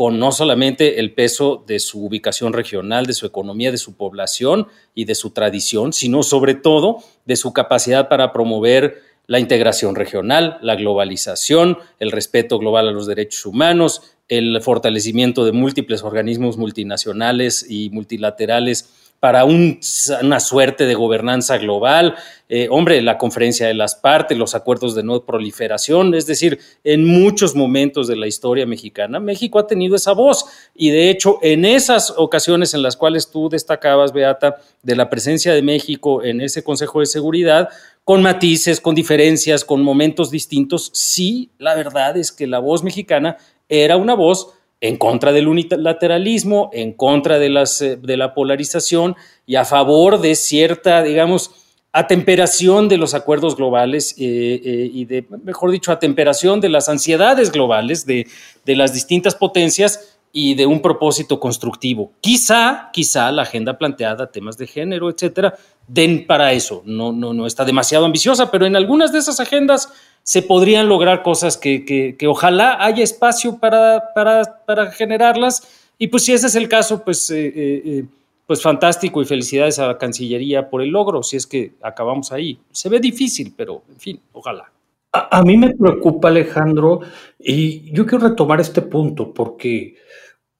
con 0.00 0.18
no 0.18 0.32
solamente 0.32 0.98
el 0.98 1.12
peso 1.12 1.62
de 1.66 1.78
su 1.78 2.06
ubicación 2.06 2.54
regional, 2.54 3.04
de 3.04 3.12
su 3.12 3.26
economía, 3.26 3.70
de 3.70 3.76
su 3.76 3.98
población 3.98 4.66
y 4.94 5.04
de 5.04 5.14
su 5.14 5.32
tradición, 5.32 5.92
sino 5.92 6.22
sobre 6.22 6.54
todo 6.54 7.04
de 7.26 7.36
su 7.36 7.52
capacidad 7.52 8.08
para 8.08 8.32
promover 8.32 9.02
la 9.26 9.40
integración 9.40 9.94
regional, 9.94 10.56
la 10.62 10.74
globalización, 10.74 11.76
el 11.98 12.12
respeto 12.12 12.58
global 12.58 12.88
a 12.88 12.92
los 12.92 13.06
derechos 13.06 13.44
humanos, 13.44 14.14
el 14.30 14.62
fortalecimiento 14.62 15.44
de 15.44 15.52
múltiples 15.52 16.02
organismos 16.02 16.56
multinacionales 16.56 17.66
y 17.68 17.90
multilaterales 17.90 18.88
para 19.20 19.44
una 19.44 20.40
suerte 20.40 20.86
de 20.86 20.94
gobernanza 20.94 21.58
global, 21.58 22.16
eh, 22.48 22.68
hombre, 22.70 23.02
la 23.02 23.18
conferencia 23.18 23.66
de 23.66 23.74
las 23.74 23.94
partes, 23.94 24.36
los 24.36 24.54
acuerdos 24.54 24.94
de 24.94 25.02
no 25.02 25.24
proliferación, 25.26 26.14
es 26.14 26.26
decir, 26.26 26.58
en 26.84 27.06
muchos 27.06 27.54
momentos 27.54 28.08
de 28.08 28.16
la 28.16 28.26
historia 28.26 28.64
mexicana, 28.64 29.20
México 29.20 29.58
ha 29.58 29.66
tenido 29.66 29.94
esa 29.94 30.12
voz. 30.12 30.46
Y 30.74 30.90
de 30.90 31.10
hecho 31.10 31.38
en 31.42 31.66
esas 31.66 32.14
ocasiones 32.16 32.72
en 32.72 32.82
las 32.82 32.96
cuales 32.96 33.30
tú 33.30 33.50
destacabas, 33.50 34.14
Beata, 34.14 34.56
de 34.82 34.96
la 34.96 35.10
presencia 35.10 35.52
de 35.52 35.62
México 35.62 36.24
en 36.24 36.40
ese 36.40 36.64
Consejo 36.64 37.00
de 37.00 37.06
Seguridad, 37.06 37.68
con 38.04 38.22
matices, 38.22 38.80
con 38.80 38.94
diferencias, 38.94 39.66
con 39.66 39.82
momentos 39.82 40.30
distintos, 40.30 40.90
sí, 40.94 41.50
la 41.58 41.74
verdad 41.74 42.16
es 42.16 42.32
que 42.32 42.46
la 42.46 42.58
voz 42.58 42.82
mexicana 42.82 43.36
era 43.68 43.98
una 43.98 44.14
voz 44.14 44.54
en 44.80 44.96
contra 44.96 45.32
del 45.32 45.48
unilateralismo, 45.48 46.70
en 46.72 46.92
contra 46.92 47.38
de, 47.38 47.50
las, 47.50 47.82
eh, 47.82 47.96
de 47.96 48.16
la 48.16 48.34
polarización 48.34 49.14
y 49.46 49.56
a 49.56 49.64
favor 49.64 50.20
de 50.20 50.34
cierta, 50.34 51.02
digamos, 51.02 51.50
atemperación 51.92 52.88
de 52.88 52.96
los 52.96 53.14
acuerdos 53.14 53.56
globales 53.56 54.14
eh, 54.18 54.60
eh, 54.64 54.90
y 54.92 55.04
de, 55.04 55.26
mejor 55.44 55.70
dicho, 55.70 55.92
atemperación 55.92 56.60
de 56.60 56.68
las 56.68 56.88
ansiedades 56.88 57.50
globales 57.50 58.06
de, 58.06 58.26
de, 58.64 58.76
las 58.76 58.94
distintas 58.94 59.34
potencias 59.34 60.16
y 60.32 60.54
de 60.54 60.66
un 60.66 60.80
propósito 60.80 61.40
constructivo. 61.40 62.12
Quizá, 62.20 62.90
quizá 62.92 63.32
la 63.32 63.42
agenda 63.42 63.76
planteada, 63.76 64.30
temas 64.30 64.56
de 64.56 64.68
género, 64.68 65.10
etcétera, 65.10 65.56
den 65.88 66.26
para 66.26 66.52
eso. 66.52 66.82
No, 66.84 67.10
no, 67.10 67.34
no 67.34 67.46
está 67.46 67.64
demasiado 67.64 68.04
ambiciosa, 68.04 68.50
pero 68.52 68.66
en 68.66 68.76
algunas 68.76 69.12
de 69.12 69.18
esas 69.18 69.40
agendas 69.40 69.92
se 70.30 70.42
podrían 70.42 70.88
lograr 70.88 71.24
cosas 71.24 71.56
que, 71.56 72.16
ojalá 72.28 72.84
haya 72.84 73.02
espacio 73.02 73.58
para, 73.58 74.14
para, 74.14 74.92
generarlas. 74.92 75.66
Y 75.98 76.06
pues 76.06 76.24
si 76.24 76.32
ese 76.32 76.46
es 76.46 76.54
el 76.54 76.68
caso, 76.68 77.02
pues, 77.04 77.32
eh, 77.32 77.48
eh, 77.48 77.82
eh, 77.84 78.04
pues 78.46 78.62
fantástico 78.62 79.20
y 79.20 79.24
felicidades 79.24 79.80
a 79.80 79.88
la 79.88 79.98
Cancillería 79.98 80.70
por 80.70 80.82
el 80.82 80.90
logro, 80.90 81.24
si 81.24 81.36
es 81.36 81.48
que 81.48 81.72
acabamos 81.82 82.30
ahí. 82.30 82.60
Se 82.70 82.88
ve 82.88 83.00
difícil, 83.00 83.52
pero 83.56 83.82
en 83.88 83.96
fin, 83.96 84.20
ojalá. 84.30 84.70
A, 85.10 85.38
a 85.38 85.42
mí 85.42 85.56
me 85.56 85.74
preocupa, 85.74 86.28
Alejandro, 86.28 87.00
y 87.36 87.90
yo 87.92 88.06
quiero 88.06 88.28
retomar 88.28 88.60
este 88.60 88.82
punto 88.82 89.34
porque 89.34 89.96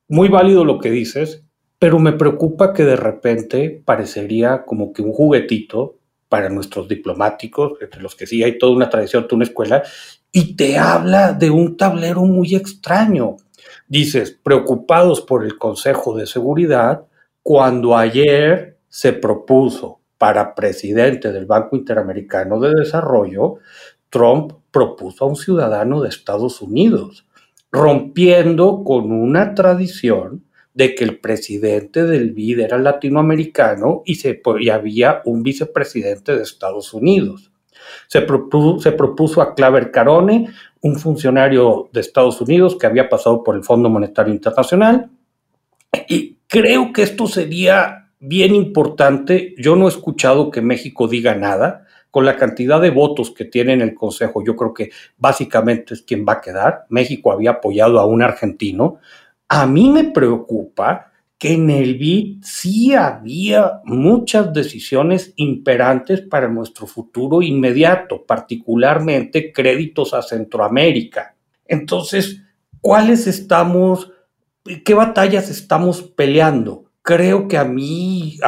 muy 0.09 0.28
válido 0.28 0.64
lo 0.64 0.80
que 0.80 0.90
dices, 0.90 1.44
pero 1.78 2.00
me 2.00 2.14
preocupa 2.14 2.72
que 2.72 2.83
de 2.83 2.96
repente 2.96 3.80
parecería 3.85 4.64
como 4.64 4.92
que 4.92 5.02
un 5.02 5.12
juguetito 5.12 5.99
para 6.30 6.48
nuestros 6.48 6.86
diplomáticos, 6.86 7.72
entre 7.80 8.00
los 8.00 8.14
que 8.14 8.24
sí 8.24 8.42
hay 8.44 8.56
toda 8.56 8.72
una 8.72 8.88
tradición, 8.88 9.24
toda 9.24 9.38
una 9.38 9.44
escuela, 9.44 9.82
y 10.30 10.54
te 10.54 10.78
habla 10.78 11.32
de 11.32 11.50
un 11.50 11.76
tablero 11.76 12.22
muy 12.22 12.54
extraño. 12.54 13.36
Dices, 13.88 14.38
preocupados 14.40 15.22
por 15.22 15.44
el 15.44 15.58
Consejo 15.58 16.16
de 16.16 16.28
Seguridad, 16.28 17.02
cuando 17.42 17.96
ayer 17.96 18.78
se 18.88 19.12
propuso 19.12 19.98
para 20.18 20.54
presidente 20.54 21.32
del 21.32 21.46
Banco 21.46 21.74
Interamericano 21.74 22.60
de 22.60 22.74
Desarrollo, 22.76 23.56
Trump 24.08 24.52
propuso 24.70 25.24
a 25.24 25.28
un 25.28 25.36
ciudadano 25.36 26.00
de 26.00 26.10
Estados 26.10 26.62
Unidos, 26.62 27.26
rompiendo 27.72 28.84
con 28.84 29.10
una 29.10 29.54
tradición 29.56 30.44
de 30.74 30.94
que 30.94 31.04
el 31.04 31.18
presidente 31.18 32.04
del 32.04 32.33
BID 32.33 32.61
era 32.61 32.78
latinoamericano 32.78 34.02
y, 34.04 34.16
se, 34.16 34.40
había 34.72 35.22
un 35.24 35.42
vicepresidente 35.42 36.37
de 36.37 36.42
Estados 36.42 36.94
Unidos. 36.94 37.50
Se 38.06 38.20
propuso, 38.22 38.80
se 38.80 38.92
propuso 38.92 39.42
a 39.42 39.54
Claver 39.54 39.90
Carone, 39.90 40.48
un 40.80 40.96
funcionario 40.96 41.88
de 41.92 42.00
Estados 42.00 42.40
Unidos 42.40 42.76
que 42.76 42.87
había 42.87 43.09
pasado 43.09 43.42
por 43.42 43.56
el 43.56 43.64
Fondo 43.64 43.88
Monetario 43.88 44.33
Internacional. 44.33 45.11
Y 46.09 46.37
creo 46.46 46.92
que 46.92 47.02
esto 47.02 47.26
sería 47.26 48.11
bien 48.20 48.54
importante. 48.54 49.54
Yo 49.59 49.76
no 49.76 49.87
he 49.87 49.88
escuchado 49.88 50.50
que 50.50 50.61
México 50.61 51.09
diga 51.09 51.35
nada. 51.35 51.87
Con 52.11 52.26
la 52.26 52.37
cantidad 52.37 52.80
de 52.80 52.90
votos 52.90 53.30
que 53.30 53.44
tiene 53.44 53.72
en 53.72 53.83
el 53.83 53.94
Consejo, 53.94 54.42
yo 54.44 54.56
creo 54.56 54.74
que 54.74 54.90
básicamente 55.16 55.94
es 55.94 56.02
quien 56.02 56.26
va 56.28 56.35
a 56.35 56.40
quedar. 56.40 56.87
México 56.88 57.30
había 57.30 57.52
apoyado 57.52 58.00
a 58.00 58.06
un 58.06 58.20
argentino, 58.20 58.98
a 59.52 59.66
mí 59.66 59.90
me 59.90 60.04
preocupa 60.04 61.10
que 61.36 61.54
en 61.54 61.70
el 61.70 61.98
BID 61.98 62.44
sí 62.44 62.94
había 62.94 63.80
muchas 63.84 64.52
decisiones 64.52 65.32
imperantes 65.34 66.20
para 66.20 66.46
nuestro 66.46 66.86
futuro 66.86 67.42
inmediato, 67.42 68.24
particularmente 68.24 69.52
créditos 69.52 70.14
a 70.14 70.22
Centroamérica. 70.22 71.34
Entonces, 71.66 72.42
¿cuáles 72.80 73.26
estamos, 73.26 74.12
qué 74.84 74.94
batallas 74.94 75.50
estamos 75.50 76.00
peleando? 76.02 76.84
Creo 77.02 77.48
que 77.48 77.58
a 77.58 77.64
mí 77.64 78.38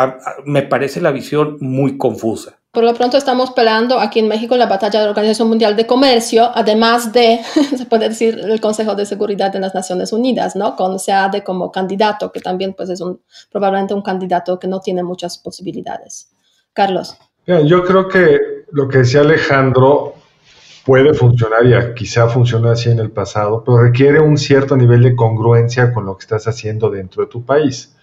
me 0.44 0.62
parece 0.62 1.00
la 1.00 1.10
visión 1.10 1.56
muy 1.60 1.98
confusa. 1.98 2.61
Por 2.72 2.84
lo 2.84 2.94
pronto 2.94 3.18
estamos 3.18 3.50
peleando 3.50 4.00
aquí 4.00 4.18
en 4.18 4.28
México 4.28 4.56
la 4.56 4.64
batalla 4.64 4.98
de 4.98 5.04
la 5.04 5.10
Organización 5.10 5.48
Mundial 5.48 5.76
de 5.76 5.86
Comercio, 5.86 6.50
además 6.54 7.12
de, 7.12 7.40
se 7.76 7.84
puede 7.84 8.08
decir, 8.08 8.38
el 8.38 8.62
Consejo 8.62 8.94
de 8.94 9.04
Seguridad 9.04 9.52
de 9.52 9.60
las 9.60 9.74
Naciones 9.74 10.10
Unidas, 10.10 10.56
¿no? 10.56 10.74
Con 10.74 10.98
SEADE 10.98 11.44
como 11.44 11.70
candidato, 11.70 12.32
que 12.32 12.40
también 12.40 12.72
pues 12.72 12.88
es 12.88 13.04
probablemente 13.50 13.92
un 13.92 14.00
candidato 14.00 14.58
que 14.58 14.68
no 14.68 14.80
tiene 14.80 15.02
muchas 15.02 15.36
posibilidades. 15.36 16.30
Carlos. 16.72 17.18
yo 17.46 17.84
creo 17.84 18.08
que 18.08 18.40
lo 18.70 18.88
que 18.88 18.98
decía 18.98 19.20
Alejandro 19.20 20.14
puede 20.86 21.12
funcionar 21.12 21.66
y 21.66 21.94
quizá 21.94 22.26
funcionó 22.30 22.70
así 22.70 22.88
en 22.88 23.00
el 23.00 23.10
pasado, 23.10 23.62
pero 23.62 23.82
requiere 23.82 24.18
un 24.18 24.38
cierto 24.38 24.78
nivel 24.78 25.02
de 25.02 25.14
congruencia 25.14 25.92
con 25.92 26.06
lo 26.06 26.16
que 26.16 26.22
estás 26.22 26.48
haciendo 26.48 26.88
dentro 26.88 27.24
de 27.24 27.28
tu 27.30 27.44
país. 27.44 27.94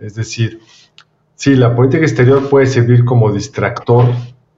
Es 0.00 0.16
decir, 0.16 0.60
Sí, 1.40 1.56
la 1.56 1.74
política 1.74 2.02
exterior 2.02 2.50
puede 2.50 2.66
servir 2.66 3.02
como 3.02 3.32
distractor 3.32 4.04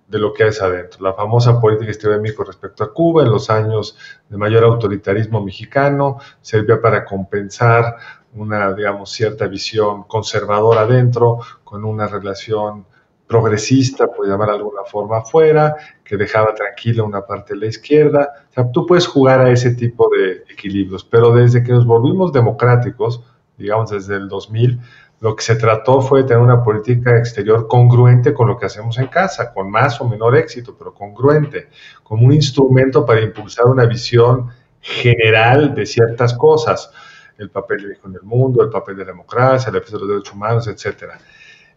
de 0.09 0.19
lo 0.19 0.33
que 0.33 0.43
hay 0.43 0.51
adentro. 0.61 1.05
La 1.05 1.15
famosa 1.15 1.61
política 1.61 1.93
exterior 1.93 2.17
de 2.17 2.23
México 2.23 2.43
respecto 2.43 2.83
a 2.83 2.93
Cuba 2.93 3.23
en 3.23 3.31
los 3.31 3.51
años 3.51 3.97
de 4.29 4.37
mayor 4.37 4.65
autoritarismo 4.65 5.41
mexicano 5.45 6.19
servía 6.41 6.83
para 6.83 7.05
compensar 7.05 7.95
una, 8.35 8.73
digamos, 8.73 9.13
cierta 9.13 9.47
visión 9.47 10.03
conservadora 10.09 10.81
adentro 10.81 11.39
con 11.63 11.85
una 11.85 12.09
relación 12.09 12.85
progresista, 13.29 14.09
por 14.09 14.27
llamar 14.27 14.49
de 14.49 14.57
alguna 14.57 14.83
forma, 14.83 15.19
afuera, 15.19 15.77
que 16.03 16.17
dejaba 16.17 16.53
tranquila 16.53 17.05
una 17.05 17.25
parte 17.25 17.55
de 17.55 17.61
la 17.61 17.67
izquierda. 17.67 18.29
O 18.51 18.53
sea, 18.55 18.73
tú 18.73 18.87
puedes 18.87 19.07
jugar 19.07 19.41
a 19.41 19.53
ese 19.53 19.77
tipo 19.77 20.11
de 20.11 20.43
equilibrios, 20.53 21.05
pero 21.05 21.33
desde 21.33 21.63
que 21.63 21.71
nos 21.71 21.87
volvimos 21.87 22.33
democráticos, 22.33 23.23
digamos 23.57 23.91
desde 23.91 24.17
el 24.17 24.27
2000, 24.29 24.81
lo 25.23 25.37
que 25.37 25.45
se 25.45 25.55
trató 25.55 26.01
fue 26.01 26.23
de 26.23 26.29
tener 26.29 26.43
una 26.43 26.65
política 26.65 27.17
exterior 27.17 27.69
congruente 27.69 28.35
con 28.35 28.49
lo 28.49 28.59
que 28.59 28.67
hacemos 28.67 28.99
en 28.99 29.07
casa, 29.07 29.55
con 29.55 29.71
más 29.71 30.01
o 30.01 30.09
menor 30.09 30.37
éxito, 30.37 30.75
pero 30.77 30.93
congruente, 30.93 31.69
como 32.03 32.27
un 32.27 32.33
instrumento 32.33 33.07
para 33.07 33.21
impulsar 33.21 33.67
una 33.67 33.87
visión 33.87 34.49
general 34.81 35.77
de 35.77 35.87
ciertas 35.87 36.35
cosas, 36.35 36.91
el 37.39 37.51
papel 37.51 37.83
de 37.83 37.89
México 37.91 38.09
en 38.09 38.17
el 38.17 38.23
mundo, 38.23 38.65
el 38.65 38.69
papel 38.69 38.97
de 38.97 39.05
la 39.05 39.13
democracia, 39.13 39.69
el 39.69 39.75
defensa 39.75 39.95
de 39.97 40.01
los 40.01 40.09
derechos 40.09 40.35
humanos, 40.35 40.67
etc. 40.67 41.13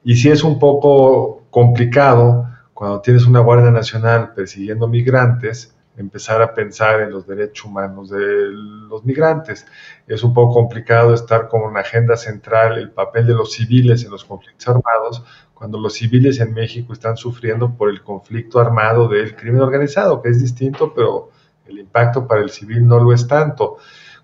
Y 0.03 0.15
si 0.15 0.31
es 0.31 0.43
un 0.43 0.57
poco 0.57 1.43
complicado 1.51 2.47
cuando 2.73 2.99
tienes 3.01 3.27
una 3.27 3.41
Guardia 3.41 3.69
Nacional 3.69 4.33
persiguiendo 4.33 4.87
migrantes, 4.87 5.74
empezar 5.97 6.41
a 6.41 6.53
pensar 6.53 7.01
en 7.01 7.11
los 7.11 7.25
derechos 7.25 7.65
humanos 7.65 8.09
de 8.09 8.19
los 8.19 9.05
migrantes. 9.05 9.65
Es 10.07 10.23
un 10.23 10.33
poco 10.33 10.53
complicado 10.53 11.13
estar 11.13 11.47
con 11.47 11.61
una 11.61 11.81
agenda 11.81 12.17
central 12.17 12.77
el 12.77 12.91
papel 12.91 13.27
de 13.27 13.33
los 13.33 13.53
civiles 13.53 14.03
en 14.03 14.11
los 14.11 14.25
conflictos 14.25 14.67
armados, 14.67 15.23
cuando 15.53 15.79
los 15.79 15.93
civiles 15.93 16.39
en 16.39 16.53
México 16.53 16.93
están 16.93 17.17
sufriendo 17.17 17.75
por 17.75 17.89
el 17.89 18.03
conflicto 18.03 18.59
armado 18.59 19.07
del 19.07 19.35
crimen 19.35 19.61
organizado, 19.61 20.21
que 20.21 20.29
es 20.29 20.41
distinto, 20.41 20.93
pero 20.93 21.29
el 21.65 21.79
impacto 21.79 22.27
para 22.27 22.41
el 22.41 22.49
civil 22.49 22.85
no 22.87 22.99
lo 22.99 23.13
es 23.13 23.27
tanto. 23.27 23.77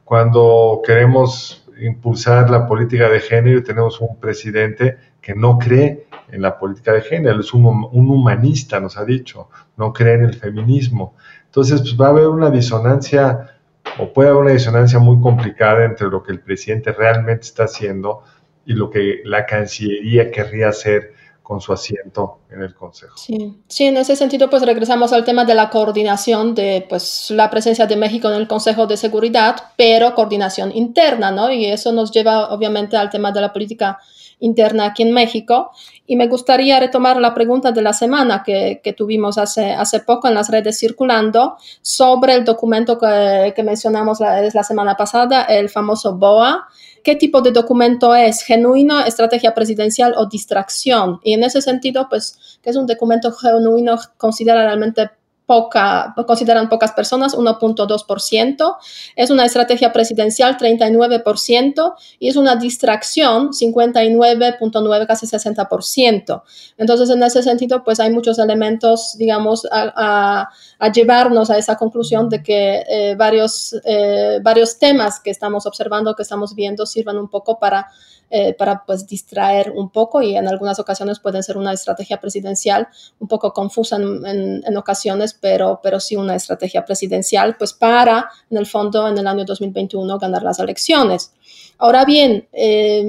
Cuando 0.03 0.81
queremos 0.85 1.65
impulsar 1.79 2.49
la 2.49 2.67
política 2.67 3.09
de 3.09 3.19
género 3.19 3.63
tenemos 3.63 3.99
un 4.01 4.19
presidente 4.19 4.97
que 5.21 5.33
no 5.33 5.57
cree 5.57 6.07
en 6.31 6.41
la 6.41 6.57
política 6.57 6.93
de 6.93 7.01
género, 7.01 7.39
es 7.39 7.53
un, 7.53 7.65
humanista, 7.65 8.79
nos 8.79 8.97
ha 8.97 9.05
dicho, 9.05 9.49
no 9.77 9.91
cree 9.91 10.15
en 10.15 10.23
el 10.23 10.33
feminismo. 10.33 11.15
Entonces, 11.51 11.81
pues, 11.81 11.99
va 11.99 12.07
a 12.07 12.09
haber 12.11 12.27
una 12.27 12.49
disonancia 12.49 13.57
o 13.99 14.13
puede 14.13 14.29
haber 14.29 14.41
una 14.41 14.53
disonancia 14.53 14.99
muy 14.99 15.19
complicada 15.19 15.83
entre 15.83 16.07
lo 16.07 16.23
que 16.23 16.31
el 16.31 16.39
presidente 16.39 16.93
realmente 16.93 17.41
está 17.41 17.65
haciendo 17.65 18.23
y 18.65 18.71
lo 18.71 18.89
que 18.89 19.19
la 19.25 19.45
Cancillería 19.45 20.31
querría 20.31 20.69
hacer 20.69 21.11
con 21.43 21.59
su 21.59 21.73
asiento 21.73 22.39
en 22.49 22.61
el 22.61 22.73
Consejo. 22.73 23.17
Sí. 23.17 23.61
sí, 23.67 23.83
en 23.83 23.97
ese 23.97 24.15
sentido, 24.15 24.49
pues 24.49 24.63
regresamos 24.63 25.11
al 25.11 25.25
tema 25.25 25.43
de 25.43 25.53
la 25.53 25.69
coordinación 25.69 26.55
de 26.55 26.85
pues, 26.87 27.29
la 27.31 27.49
presencia 27.49 27.85
de 27.85 27.97
México 27.97 28.29
en 28.29 28.35
el 28.35 28.47
Consejo 28.47 28.87
de 28.87 28.95
Seguridad, 28.95 29.57
pero 29.75 30.15
coordinación 30.15 30.71
interna, 30.73 31.31
¿no? 31.31 31.51
Y 31.51 31.65
eso 31.65 31.91
nos 31.91 32.11
lleva 32.11 32.53
obviamente 32.53 32.95
al 32.95 33.09
tema 33.09 33.33
de 33.33 33.41
la 33.41 33.51
política 33.51 33.99
interna 34.41 34.87
aquí 34.87 35.03
en 35.03 35.13
México. 35.13 35.71
Y 36.05 36.17
me 36.17 36.27
gustaría 36.27 36.79
retomar 36.79 37.17
la 37.17 37.33
pregunta 37.33 37.71
de 37.71 37.81
la 37.81 37.93
semana 37.93 38.43
que, 38.45 38.81
que 38.83 38.91
tuvimos 38.93 39.37
hace, 39.37 39.71
hace 39.71 40.01
poco 40.01 40.27
en 40.27 40.33
las 40.33 40.49
redes 40.49 40.77
circulando 40.77 41.55
sobre 41.81 42.35
el 42.35 42.43
documento 42.43 42.99
que, 42.99 43.53
que 43.55 43.63
mencionamos 43.63 44.19
la, 44.19 44.41
la 44.41 44.63
semana 44.63 44.97
pasada, 44.97 45.43
el 45.43 45.69
famoso 45.69 46.17
BOA, 46.17 46.67
qué 47.03 47.15
tipo 47.15 47.41
de 47.41 47.51
documento 47.51 48.13
es, 48.13 48.43
genuino, 48.43 48.99
estrategia 49.05 49.53
presidencial 49.53 50.13
o 50.17 50.27
distracción. 50.27 51.19
Y 51.23 51.33
en 51.33 51.43
ese 51.43 51.61
sentido, 51.61 52.07
pues, 52.09 52.59
que 52.61 52.69
es 52.69 52.75
un 52.75 52.87
documento 52.87 53.31
genuino, 53.31 53.97
considera 54.17 54.63
realmente 54.63 55.09
poca, 55.51 56.13
consideran 56.25 56.69
pocas 56.69 56.93
personas, 56.93 57.35
1.2%, 57.35 58.77
es 59.17 59.29
una 59.31 59.43
estrategia 59.45 59.91
presidencial, 59.91 60.57
39%, 60.57 61.93
y 62.19 62.29
es 62.29 62.37
una 62.37 62.55
distracción, 62.55 63.49
59.9, 63.49 65.07
casi 65.07 65.25
60%. 65.25 66.43
Entonces, 66.77 67.09
en 67.09 67.21
ese 67.21 67.43
sentido, 67.43 67.83
pues 67.83 67.99
hay 67.99 68.11
muchos 68.11 68.39
elementos, 68.39 69.17
digamos, 69.17 69.67
a, 69.69 70.47
llevarnos 70.95 71.49
a 71.49 71.57
esa 71.57 71.75
conclusión 71.75 72.29
de 72.29 72.41
que 72.41 72.83
eh, 72.87 73.15
varios, 73.15 73.75
eh, 73.83 74.39
varios 74.41 74.79
temas 74.79 75.19
que 75.19 75.31
estamos 75.31 75.65
observando, 75.65 76.15
que 76.15 76.23
estamos 76.23 76.55
viendo, 76.55 76.85
sirvan 76.85 77.17
un 77.17 77.27
poco 77.27 77.59
para 77.59 77.87
eh, 78.33 78.53
para 78.53 78.85
pues 78.85 79.05
distraer 79.05 79.73
un 79.75 79.89
poco 79.89 80.21
y 80.21 80.37
en 80.37 80.47
algunas 80.47 80.79
ocasiones 80.79 81.19
pueden 81.19 81.43
ser 81.43 81.57
una 81.57 81.73
estrategia 81.73 82.21
presidencial 82.21 82.87
un 83.19 83.27
poco 83.27 83.51
confusa 83.51 83.97
en, 83.97 84.63
en, 84.65 84.77
ocasiones, 84.77 85.33
pero, 85.41 85.79
pero 85.81 85.99
sí 85.99 86.15
una 86.15 86.35
estrategia 86.35 86.85
presidencial 86.85 87.57
pues 87.57 87.73
para 87.73 88.29
en 88.49 88.57
el 88.57 88.65
fondo 88.65 89.07
en 89.07 89.17
el 89.17 89.27
año 89.27 89.43
2021 89.43 90.17
ganar 90.19 90.43
las 90.43 90.59
elecciones. 90.59 91.33
Ahora 91.77 92.05
bien, 92.05 92.47
eh, 92.53 93.03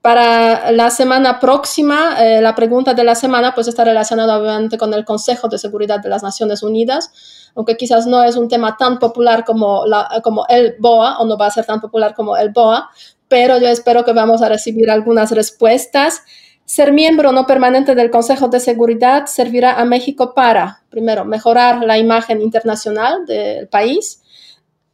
para 0.00 0.72
la 0.72 0.88
semana 0.88 1.38
próxima, 1.38 2.16
eh, 2.18 2.40
la 2.40 2.54
pregunta 2.54 2.94
de 2.94 3.04
la 3.04 3.14
semana 3.14 3.54
pues 3.54 3.68
está 3.68 3.84
relacionada 3.84 4.38
obviamente 4.38 4.78
con 4.78 4.94
el 4.94 5.04
Consejo 5.04 5.48
de 5.48 5.58
Seguridad 5.58 6.00
de 6.00 6.08
las 6.08 6.22
Naciones 6.22 6.62
Unidas, 6.62 7.12
aunque 7.54 7.76
quizás 7.76 8.06
no 8.06 8.22
es 8.22 8.36
un 8.36 8.48
tema 8.48 8.78
tan 8.78 8.98
popular 8.98 9.44
como, 9.44 9.84
la, 9.84 10.22
como 10.24 10.46
el 10.48 10.76
BOA 10.78 11.18
o 11.18 11.26
no 11.26 11.36
va 11.36 11.46
a 11.46 11.50
ser 11.50 11.66
tan 11.66 11.80
popular 11.80 12.14
como 12.14 12.38
el 12.38 12.50
BOA, 12.50 12.88
pero 13.28 13.58
yo 13.58 13.68
espero 13.68 14.02
que 14.04 14.14
vamos 14.14 14.40
a 14.40 14.48
recibir 14.48 14.90
algunas 14.90 15.30
respuestas. 15.32 16.22
Ser 16.68 16.92
miembro 16.92 17.32
no 17.32 17.46
permanente 17.46 17.94
del 17.94 18.10
Consejo 18.10 18.48
de 18.48 18.60
Seguridad 18.60 19.24
servirá 19.24 19.80
a 19.80 19.86
México 19.86 20.34
para, 20.34 20.82
primero, 20.90 21.24
mejorar 21.24 21.82
la 21.82 21.96
imagen 21.96 22.42
internacional 22.42 23.24
del 23.24 23.68
país, 23.68 24.20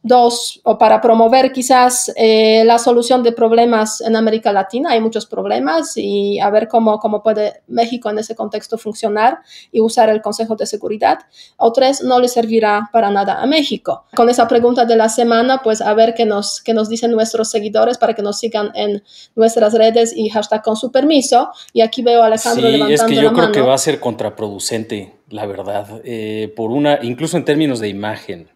Dos, 0.07 0.61
o 0.63 0.77
para 0.77 1.01
promover 1.01 1.51
quizás 1.51 2.13
eh, 2.15 2.63
la 2.63 2.77
solución 2.77 3.23
de 3.23 3.31
problemas 3.31 4.01
en 4.01 4.15
América 4.15 4.53
Latina. 4.53 4.91
Hay 4.91 5.01
muchos 5.01 5.25
problemas 5.25 5.93
y 5.95 6.39
a 6.39 6.51
ver 6.51 6.67
cómo, 6.67 6.99
cómo 6.99 7.23
puede 7.23 7.63
México 7.65 8.11
en 8.11 8.19
ese 8.19 8.35
contexto 8.35 8.77
funcionar 8.77 9.39
y 9.71 9.81
usar 9.81 10.09
el 10.09 10.21
Consejo 10.21 10.55
de 10.55 10.67
Seguridad. 10.67 11.17
O 11.57 11.73
tres, 11.73 12.03
no 12.03 12.19
le 12.19 12.27
servirá 12.27 12.87
para 12.93 13.09
nada 13.09 13.41
a 13.41 13.47
México. 13.47 14.05
Con 14.15 14.29
esa 14.29 14.47
pregunta 14.47 14.85
de 14.85 14.95
la 14.95 15.09
semana, 15.09 15.61
pues 15.63 15.81
a 15.81 15.91
ver 15.95 16.13
qué 16.13 16.25
nos, 16.25 16.61
qué 16.61 16.75
nos 16.75 16.87
dicen 16.87 17.09
nuestros 17.09 17.49
seguidores 17.49 17.97
para 17.97 18.13
que 18.13 18.21
nos 18.21 18.37
sigan 18.37 18.69
en 18.75 19.01
nuestras 19.35 19.73
redes 19.73 20.15
y 20.15 20.29
hashtag 20.29 20.61
con 20.61 20.75
su 20.75 20.91
permiso. 20.91 21.49
Y 21.73 21.81
aquí 21.81 22.03
veo 22.03 22.21
a 22.21 22.27
Alejandro 22.27 22.69
sí, 22.69 22.93
es 22.93 23.01
que 23.01 23.15
yo 23.15 23.33
creo 23.33 23.51
que 23.51 23.61
va 23.61 23.73
a 23.73 23.79
ser 23.79 23.99
contraproducente, 23.99 25.15
la 25.29 25.47
verdad, 25.47 25.99
eh, 26.03 26.53
por 26.55 26.69
una, 26.69 26.99
incluso 27.01 27.37
en 27.37 27.45
términos 27.45 27.79
de 27.79 27.87
imagen 27.87 28.54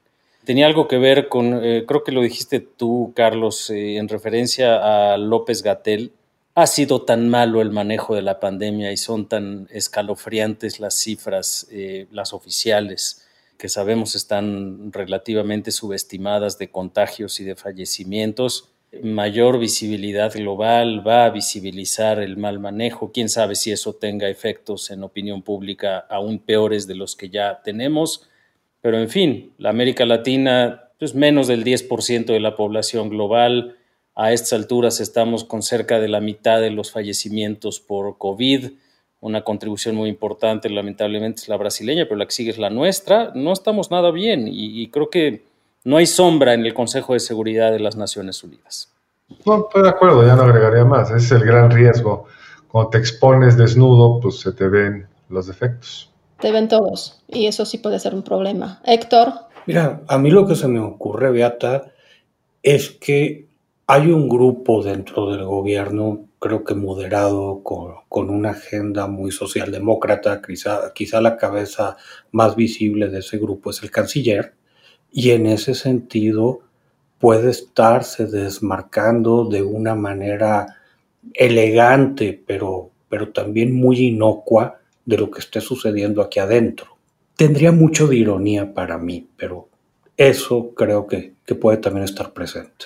tenía 0.50 0.66
algo 0.66 0.88
que 0.88 0.98
ver 0.98 1.28
con, 1.28 1.64
eh, 1.64 1.86
creo 1.88 2.04
que 2.04 2.12
lo 2.12 2.24
dijiste 2.24 2.60
tú, 2.60 3.14
Carlos, 3.16 3.70
eh, 3.70 3.98
en 3.98 4.08
referencia 4.08 5.14
a 5.14 5.16
López 5.16 5.62
Gatel. 5.62 6.12
Ha 6.56 6.66
sido 6.66 7.04
tan 7.04 7.30
malo 7.30 7.62
el 7.62 7.70
manejo 7.70 8.16
de 8.16 8.24
la 8.24 8.40
pandemia 8.40 8.92
y 8.92 8.98
son 8.98 9.28
tan 9.28 9.68
escalofriantes 9.70 10.80
las 10.80 10.96
cifras, 10.96 11.68
eh, 11.72 12.08
las 12.12 12.34
oficiales, 12.34 13.28
que 13.60 13.70
sabemos 13.70 14.16
están 14.16 14.92
relativamente 14.92 15.70
subestimadas 15.70 16.58
de 16.58 16.72
contagios 16.72 17.40
y 17.40 17.44
de 17.44 17.56
fallecimientos. 17.56 18.70
Mayor 19.04 19.60
visibilidad 19.60 20.34
global 20.34 21.08
va 21.08 21.26
a 21.26 21.30
visibilizar 21.30 22.20
el 22.20 22.38
mal 22.38 22.58
manejo. 22.58 23.12
Quién 23.12 23.30
sabe 23.30 23.54
si 23.54 23.72
eso 23.72 23.94
tenga 23.94 24.28
efectos 24.30 24.90
en 24.90 25.04
opinión 25.04 25.44
pública 25.44 26.00
aún 26.10 26.40
peores 26.40 26.88
de 26.88 26.96
los 26.96 27.16
que 27.16 27.30
ya 27.30 27.62
tenemos 27.64 28.29
pero 28.82 28.98
en 28.98 29.10
fin, 29.10 29.54
la 29.58 29.70
América 29.70 30.06
Latina 30.06 30.90
es 31.00 31.12
pues, 31.12 31.16
menos 31.16 31.48
del 31.48 31.64
10% 31.64 32.26
de 32.26 32.40
la 32.40 32.56
población 32.56 33.10
global. 33.10 33.78
A 34.16 34.34
estas 34.34 34.54
alturas 34.54 35.00
estamos 35.00 35.46
con 35.46 35.64
cerca 35.64 36.00
de 36.00 36.10
la 36.10 36.20
mitad 36.20 36.60
de 36.60 36.72
los 36.72 36.92
fallecimientos 36.92 37.80
por 37.80 38.18
COVID. 38.18 38.72
Una 39.22 39.44
contribución 39.44 39.96
muy 39.96 40.10
importante, 40.10 40.70
lamentablemente, 40.70 41.42
es 41.42 41.50
la 41.50 41.58
brasileña, 41.58 42.06
pero 42.06 42.18
la 42.18 42.26
que 42.26 42.32
sigue 42.32 42.52
es 42.52 42.58
la 42.58 42.70
nuestra. 42.70 43.32
No 43.34 43.54
estamos 43.54 43.92
nada 43.92 44.12
bien 44.12 44.48
y, 44.50 44.90
creo 44.90 45.10
que 45.10 45.44
no 45.86 45.98
hay 45.98 46.06
sombra 46.06 46.54
en 46.54 46.66
el 46.66 46.74
Consejo 46.74 47.14
de 47.14 47.20
Seguridad 47.20 47.72
de 47.72 47.80
las 47.80 47.96
Naciones 47.96 48.44
Unidas. 48.44 48.92
No, 49.46 49.68
estoy 49.68 49.84
de 49.84 49.90
acuerdo, 49.90 50.26
ya 50.26 50.36
no 50.36 50.44
agregaría 50.44 50.84
más. 50.84 51.12
Ese 51.12 51.18
es 51.18 51.32
el 51.42 51.46
gran 51.46 51.72
riesgo. 51.72 52.26
Cuando 52.68 52.90
te 52.90 52.98
expones 52.98 53.58
desnudo, 53.58 54.20
pues 54.20 54.40
se 54.40 54.52
te 54.52 54.68
ven 54.68 55.08
los 55.30 55.48
defectos 55.48 56.10
te 56.40 56.52
ven 56.52 56.68
todos 56.68 57.22
y 57.28 57.46
eso 57.48 57.66
sí 57.66 57.78
puede 57.78 58.00
ser 58.00 58.16
un 58.16 58.24
problema. 58.24 58.82
Héctor. 58.86 59.34
Mira, 59.66 60.02
a 60.08 60.18
mí 60.18 60.32
lo 60.32 60.48
que 60.48 60.56
se 60.56 60.68
me 60.68 60.80
ocurre, 60.80 61.32
Beata, 61.32 61.92
es 62.64 62.92
que 62.92 63.48
hay 63.88 64.12
un 64.12 64.30
grupo 64.30 64.84
dentro 64.84 65.32
del 65.32 65.46
gobierno, 65.46 66.28
creo 66.40 66.64
que 66.64 66.76
moderado, 66.76 67.64
con, 67.64 68.30
una 68.30 68.52
agenda 68.52 69.08
muy 69.08 69.32
socialdemócrata, 69.32 70.42
quizá, 70.42 70.94
quizá 70.94 71.22
la 71.22 71.38
cabeza 71.38 71.98
más 72.32 72.56
visible 72.56 73.10
de 73.10 73.20
ese 73.20 73.38
grupo 73.38 73.72
es 73.72 73.82
el 73.84 73.92
canciller, 73.92 74.54
y 75.12 75.32
en 75.32 75.48
ese 75.48 75.74
sentido 75.74 76.62
puede 77.20 77.50
estarse 77.50 78.28
desmarcando 78.28 79.46
de 79.46 79.64
una 79.64 79.96
manera 79.96 80.78
elegante, 81.34 82.42
pero, 82.46 82.92
pero 83.10 83.30
también 83.30 83.74
muy 83.74 84.08
inocua, 84.08 84.79
de 85.10 85.18
lo 85.18 85.32
que 85.32 85.40
esté 85.40 85.60
sucediendo 85.60 86.22
aquí 86.22 86.40
adentro. 86.40 86.98
Tendría 87.36 87.72
mucho 87.72 88.06
de 88.06 88.16
ironía 88.16 88.74
para 88.74 89.00
mí, 89.00 89.28
pero 89.36 89.70
eso 90.16 90.76
creo 90.76 91.08
que, 91.08 91.34
puede 91.60 91.78
también 91.78 92.04
estar 92.04 92.32
presente. 92.32 92.86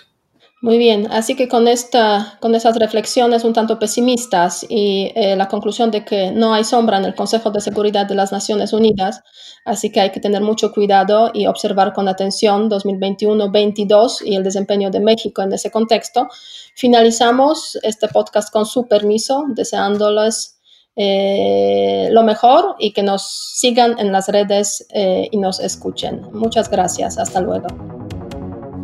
Muy 0.61 0.77
bien, 0.77 1.07
así 1.11 1.35
que 1.35 1.49
con, 1.49 1.67
esta, 1.67 2.37
con 2.39 2.55
esas 2.55 2.77
reflexiones 2.77 3.43
un 3.43 3.51
tanto 3.51 3.77
pesimistas 3.77 4.65
y 4.69 5.11
eh, 5.15 5.35
la 5.35 5.49
conclusión 5.49 5.91
de 5.91 6.05
que 6.05 6.31
no 6.31 6.53
hay 6.53 6.63
sombra 6.63 6.97
en 6.97 7.03
el 7.03 7.13
Consejo 7.13 7.51
de 7.51 7.59
Seguridad 7.59 8.05
de 8.05 8.15
las 8.15 8.31
Naciones 8.31 8.71
Unidas, 8.71 9.19
así 9.65 9.91
que 9.91 9.99
hay 9.99 10.11
que 10.11 10.21
tener 10.21 10.41
mucho 10.41 10.71
cuidado 10.71 11.31
y 11.33 11.47
observar 11.47 11.91
con 11.91 12.07
atención 12.07 12.69
2021-22 12.69 14.21
y 14.23 14.35
el 14.35 14.43
desempeño 14.45 14.89
de 14.89 15.01
México 15.01 15.41
en 15.41 15.51
ese 15.51 15.69
contexto. 15.69 16.29
Finalizamos 16.75 17.77
este 17.83 18.07
podcast 18.07 18.49
con 18.49 18.65
su 18.65 18.87
permiso, 18.87 19.43
deseándoles 19.49 20.61
eh, 20.95 22.09
lo 22.11 22.23
mejor 22.23 22.75
y 22.79 22.91
que 22.93 23.03
nos 23.03 23.55
sigan 23.55 23.97
en 23.99 24.11
las 24.11 24.27
redes 24.27 24.85
eh, 24.93 25.27
y 25.31 25.37
nos 25.37 25.59
escuchen. 25.59 26.21
Muchas 26.33 26.69
gracias. 26.69 27.17
Hasta 27.17 27.41
luego. 27.41 27.67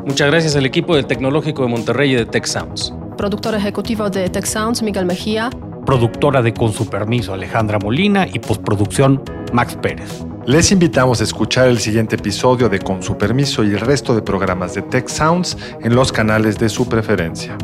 Muchas 0.06 0.32
gracias 0.32 0.56
al 0.56 0.66
equipo 0.66 0.96
del 0.96 1.06
Tecnológico 1.06 1.62
de 1.62 1.68
Monterrey 1.68 2.14
y 2.14 2.16
de 2.16 2.26
Tech 2.26 2.46
Sounds. 2.46 2.94
Productor 3.18 3.54
ejecutivo 3.54 4.10
de 4.10 4.30
Tech 4.30 4.46
Sounds, 4.46 4.82
Miguel 4.82 5.06
Mejía. 5.06 5.50
Productora 5.86 6.42
de 6.42 6.54
Con 6.54 6.74
su 6.74 6.90
permiso, 6.90 7.34
Alejandra 7.34 7.78
Molina. 7.80 8.26
Y 8.26 8.40
postproducción, 8.40 9.24
Max 9.54 9.78
Pérez. 9.82 10.26
Les 10.46 10.72
invitamos 10.72 11.22
a 11.22 11.26
escuchar 11.26 11.68
el 11.68 11.80
siguiente 11.80 12.16
episodio 12.16 12.70
de 12.70 12.80
Con 12.80 13.04
su 13.04 13.18
permiso 13.18 13.64
y 13.64 13.68
el 13.68 13.82
resto 13.82 14.16
de 14.16 14.22
programas 14.22 14.74
de 14.74 14.82
Tech 14.82 15.08
Sounds 15.08 15.58
en 15.82 15.94
los 15.94 16.12
canales 16.12 16.58
de 16.58 16.70
su 16.70 16.90
preferencia. 16.90 17.56